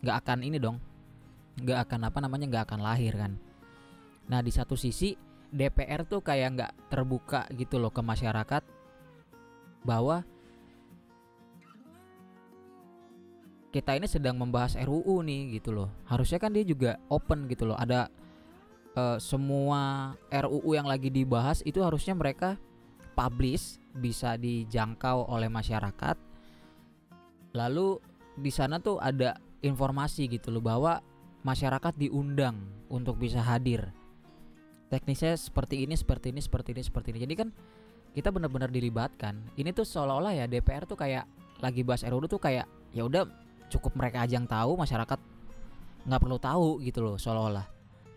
nggak 0.04 0.18
akan 0.20 0.44
ini 0.44 0.60
dong 0.60 0.84
nggak 1.64 1.88
akan 1.88 2.12
apa 2.12 2.20
namanya 2.20 2.46
nggak 2.52 2.64
akan 2.68 2.80
lahir 2.84 3.16
kan. 3.16 3.40
Nah 4.28 4.44
di 4.44 4.52
satu 4.52 4.76
sisi 4.76 5.16
DPR 5.52 6.08
tuh 6.08 6.24
kayak 6.24 6.50
nggak 6.56 6.74
terbuka 6.88 7.46
gitu 7.54 7.78
loh 7.78 7.92
ke 7.92 8.00
masyarakat 8.00 8.64
bahwa 9.84 10.24
kita 13.72 13.96
ini 13.96 14.08
sedang 14.08 14.36
membahas 14.36 14.76
RUU 14.76 15.24
nih 15.24 15.60
gitu 15.60 15.72
loh. 15.72 15.90
Harusnya 16.08 16.40
kan 16.40 16.52
dia 16.52 16.64
juga 16.68 17.00
open 17.08 17.48
gitu 17.48 17.68
loh. 17.68 17.80
Ada 17.80 18.12
uh, 18.96 19.18
semua 19.20 20.14
RUU 20.28 20.76
yang 20.76 20.88
lagi 20.88 21.08
dibahas 21.08 21.64
itu 21.64 21.80
harusnya 21.80 22.16
mereka 22.16 22.60
publish 23.16 23.80
bisa 23.96 24.36
dijangkau 24.36 25.28
oleh 25.28 25.48
masyarakat. 25.48 26.20
Lalu 27.56 28.00
di 28.40 28.52
sana 28.52 28.80
tuh 28.80 29.00
ada 29.00 29.40
informasi 29.64 30.28
gitu 30.32 30.52
loh 30.52 30.64
bahwa 30.64 31.00
masyarakat 31.44 31.96
diundang 31.96 32.60
untuk 32.92 33.20
bisa 33.20 33.40
hadir. 33.40 33.92
Teknisnya 34.92 35.40
seperti 35.40 35.88
ini, 35.88 35.96
seperti 35.96 36.36
ini, 36.36 36.44
seperti 36.44 36.76
ini, 36.76 36.82
seperti 36.84 37.08
ini. 37.16 37.20
Jadi 37.24 37.36
kan 37.40 37.50
kita 38.12 38.28
benar-benar 38.28 38.68
dilibatkan. 38.68 39.40
Ini 39.56 39.72
tuh 39.72 39.88
seolah-olah 39.88 40.36
ya 40.36 40.46
DPR 40.52 40.84
tuh 40.84 41.00
kayak 41.00 41.24
lagi 41.64 41.82
bahas 41.88 42.04
RUU 42.04 42.28
tuh 42.28 42.42
kayak 42.42 42.68
ya 42.92 43.08
udah 43.08 43.24
cukup 43.72 43.96
mereka 43.96 44.28
aja 44.28 44.36
yang 44.36 44.50
tahu 44.50 44.76
masyarakat 44.76 45.20
nggak 46.02 46.22
perlu 46.22 46.38
tahu 46.42 46.68
gitu 46.84 47.00
loh 47.06 47.16
seolah-olah 47.16 47.64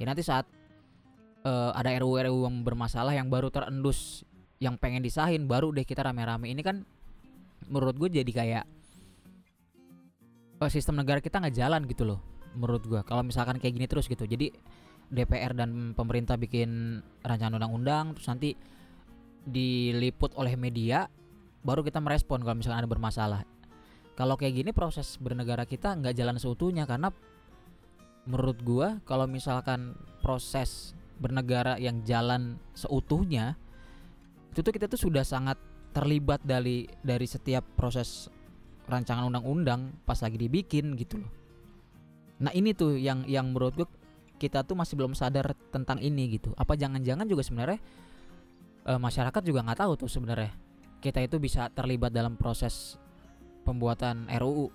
ya 0.01 0.05
nanti 0.09 0.25
saat 0.25 0.49
uh, 1.47 1.71
ada 1.77 1.95
RUU 2.01 2.19
RUU 2.27 2.49
yang 2.49 2.57
bermasalah 2.65 3.15
yang 3.15 3.31
baru 3.31 3.53
terendus 3.53 4.27
yang 4.59 4.81
pengen 4.81 5.05
disahin 5.05 5.45
baru 5.45 5.71
deh 5.71 5.85
kita 5.85 6.03
rame-rame 6.03 6.51
ini 6.51 6.65
kan 6.65 6.83
menurut 7.69 7.95
gue 8.01 8.09
jadi 8.11 8.33
kayak 8.33 8.65
uh, 10.59 10.71
sistem 10.73 10.99
negara 10.99 11.21
kita 11.21 11.39
nggak 11.39 11.55
jalan 11.55 11.85
gitu 11.87 12.09
loh 12.09 12.21
menurut 12.57 12.83
gue 12.83 13.01
kalau 13.05 13.21
misalkan 13.23 13.61
kayak 13.61 13.77
gini 13.77 13.87
terus 13.87 14.09
gitu 14.09 14.25
jadi 14.25 14.51
DPR 15.15 15.55
dan 15.55 15.95
pemerintah 15.95 16.35
bikin 16.35 17.01
rancangan 17.23 17.57
undang-undang 17.57 18.19
terus 18.19 18.27
nanti 18.29 18.51
diliput 19.45 20.35
oleh 20.35 20.59
media 20.59 21.07
baru 21.65 21.81
kita 21.87 22.03
merespon 22.03 22.43
kalau 22.43 22.59
misalkan 22.59 22.83
ada 22.83 22.91
bermasalah 22.91 23.41
kalau 24.19 24.35
kayak 24.35 24.61
gini 24.63 24.71
proses 24.71 25.17
bernegara 25.19 25.65
kita 25.65 25.95
nggak 25.95 26.15
jalan 26.15 26.37
seutuhnya 26.37 26.85
karena 26.85 27.15
menurut 28.27 28.59
gua 28.65 28.89
kalau 29.05 29.29
misalkan 29.31 29.95
proses 30.25 30.97
bernegara 31.21 31.79
yang 31.79 32.03
jalan 32.03 32.59
seutuhnya 32.75 33.55
itu 34.55 34.63
tuh 34.63 34.73
kita 34.75 34.87
tuh 34.87 34.99
sudah 34.99 35.27
sangat 35.27 35.59
terlibat 35.95 36.43
dari 36.43 36.91
dari 37.03 37.27
setiap 37.27 37.63
proses 37.79 38.31
rancangan 38.87 39.31
undang-undang 39.31 39.95
pas 40.05 40.19
lagi 40.21 40.37
dibikin 40.37 40.95
gitu 40.99 41.23
loh. 41.23 41.33
Nah 42.43 42.53
ini 42.53 42.75
tuh 42.75 42.99
yang 42.99 43.25
yang 43.25 43.51
menurut 43.55 43.75
gue 43.79 43.89
kita 44.39 44.67
tuh 44.67 44.75
masih 44.75 44.99
belum 44.99 45.15
sadar 45.15 45.55
tentang 45.71 46.03
ini 46.03 46.39
gitu. 46.39 46.51
Apa 46.59 46.75
jangan-jangan 46.75 47.27
juga 47.27 47.43
sebenarnya 47.47 47.79
e, 48.85 48.93
masyarakat 48.99 49.43
juga 49.47 49.63
nggak 49.63 49.79
tahu 49.81 49.93
tuh 50.05 50.11
sebenarnya 50.11 50.53
kita 50.99 51.21
itu 51.23 51.37
bisa 51.39 51.69
terlibat 51.71 52.11
dalam 52.11 52.35
proses 52.35 52.99
pembuatan 53.63 54.27
RUU 54.29 54.69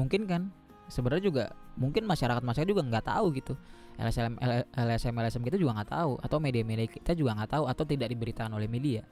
mungkin 0.00 0.26
kan? 0.26 0.42
Sebenarnya 0.90 1.24
juga 1.24 1.44
mungkin 1.80 2.04
masyarakat 2.04 2.44
masyarakat 2.44 2.70
juga 2.70 2.84
nggak 2.84 3.06
tahu 3.08 3.26
gitu. 3.36 3.54
LSM 3.94 4.42
LSM 4.74 5.14
LSM 5.14 5.42
kita 5.46 5.56
juga 5.56 5.78
nggak 5.78 5.90
tahu 5.94 6.12
atau 6.18 6.38
media-media 6.42 6.90
kita 6.90 7.14
juga 7.14 7.38
nggak 7.38 7.50
tahu 7.56 7.64
atau 7.70 7.84
tidak 7.86 8.10
diberitakan 8.10 8.52
oleh 8.58 8.66
media. 8.66 9.06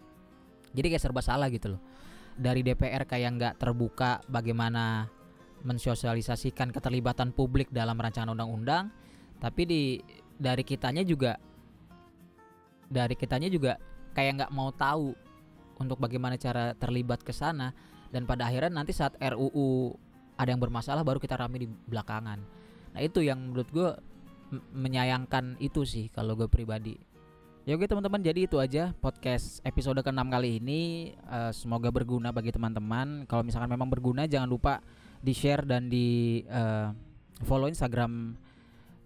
Jadi 0.72 0.86
kayak 0.88 1.02
serba 1.02 1.22
salah 1.22 1.52
gitu 1.52 1.76
loh. 1.76 1.80
Dari 2.32 2.64
DPR 2.64 3.04
kayak 3.04 3.30
nggak 3.36 3.54
terbuka 3.60 4.24
bagaimana 4.26 5.06
mensosialisasikan 5.62 6.74
keterlibatan 6.74 7.30
publik 7.30 7.70
dalam 7.70 7.94
rancangan 7.94 8.34
undang-undang 8.34 8.90
tapi 9.42 9.62
di 9.66 9.82
dari 10.38 10.62
kitanya 10.62 11.02
juga 11.02 11.34
dari 12.86 13.14
kitanya 13.16 13.48
juga 13.48 13.80
kayak 14.12 14.32
nggak 14.38 14.52
mau 14.54 14.70
tahu 14.70 15.16
untuk 15.80 15.98
bagaimana 15.98 16.38
cara 16.38 16.76
terlibat 16.78 17.26
ke 17.26 17.34
sana. 17.34 17.74
Dan 18.12 18.28
pada 18.28 18.46
akhirnya 18.46 18.70
nanti 18.70 18.92
saat 18.92 19.16
RUU 19.16 19.96
ada 20.36 20.48
yang 20.52 20.60
bermasalah 20.60 21.00
baru 21.00 21.16
kita 21.16 21.40
rame 21.40 21.64
di 21.64 21.68
belakangan. 21.68 22.38
Nah 22.92 23.00
itu 23.00 23.24
yang 23.24 23.40
menurut 23.40 23.68
gue 23.72 23.88
menyayangkan 24.76 25.56
itu 25.64 25.82
sih 25.88 26.12
kalau 26.12 26.36
gue 26.36 26.46
pribadi. 26.46 26.94
Ya 27.64 27.78
oke 27.78 27.88
teman-teman 27.88 28.20
jadi 28.20 28.44
itu 28.44 28.58
aja 28.58 28.92
podcast 29.00 29.64
episode 29.64 30.04
ke-6 30.04 30.22
kali 30.28 30.60
ini. 30.60 30.80
Uh, 31.24 31.54
semoga 31.56 31.88
berguna 31.88 32.34
bagi 32.34 32.52
teman-teman. 32.52 33.24
Kalau 33.24 33.40
misalkan 33.40 33.72
memang 33.72 33.88
berguna 33.88 34.28
jangan 34.28 34.50
lupa 34.50 34.84
di 35.22 35.32
share 35.32 35.62
dan 35.62 35.86
di 35.86 36.42
uh, 36.50 36.90
follow 37.46 37.70
instagram 37.70 38.34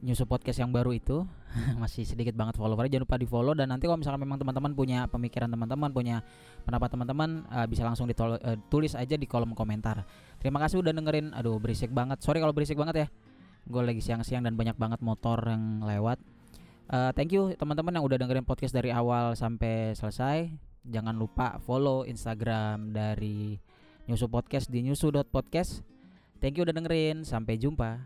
nyusu 0.01 0.25
podcast 0.25 0.61
yang 0.61 0.73
baru 0.73 0.97
itu. 0.97 1.25
Masih 1.83 2.05
sedikit 2.05 2.37
banget 2.37 2.61
followernya 2.61 2.97
jangan 2.97 3.05
lupa 3.09 3.17
di 3.17 3.29
follow 3.29 3.53
dan 3.57 3.73
nanti 3.73 3.89
kalau 3.89 4.01
misalkan 4.01 4.21
memang 4.25 4.37
teman-teman 4.41 4.73
punya 4.77 4.99
pemikiran 5.09 5.49
teman-teman 5.49 5.89
punya 5.89 6.17
pendapat 6.65 6.89
teman-teman 6.93 7.31
uh, 7.49 7.65
bisa 7.65 7.85
langsung 7.85 8.05
ditulis 8.09 8.93
uh, 8.97 9.01
aja 9.01 9.17
di 9.17 9.25
kolom 9.29 9.57
komentar. 9.57 10.05
Terima 10.41 10.61
kasih 10.61 10.81
udah 10.81 10.93
dengerin. 10.93 11.33
Aduh 11.37 11.57
berisik 11.61 11.93
banget. 11.93 12.21
Sorry 12.25 12.41
kalau 12.41 12.53
berisik 12.53 12.77
banget 12.77 13.07
ya. 13.07 13.09
Gue 13.67 13.83
lagi 13.83 14.01
siang-siang 14.01 14.45
dan 14.45 14.55
banyak 14.55 14.77
banget 14.79 15.01
motor 15.01 15.41
yang 15.45 15.85
lewat. 15.85 16.21
Uh, 16.87 17.11
thank 17.19 17.35
you 17.35 17.51
teman-teman 17.59 17.99
yang 17.99 18.05
udah 18.07 18.15
dengerin 18.21 18.47
podcast 18.47 18.73
dari 18.73 18.93
awal 18.93 19.35
sampai 19.35 19.97
selesai. 19.97 20.49
Jangan 20.87 21.19
lupa 21.19 21.59
follow 21.59 22.07
Instagram 22.07 22.95
dari 22.95 23.59
Nyusu 24.07 24.31
Podcast 24.31 24.71
di 24.71 24.87
nyusu.podcast. 24.87 25.96
Thank 26.41 26.61
you 26.61 26.65
udah 26.69 26.75
dengerin. 26.75 27.25
Sampai 27.25 27.57
jumpa. 27.61 28.01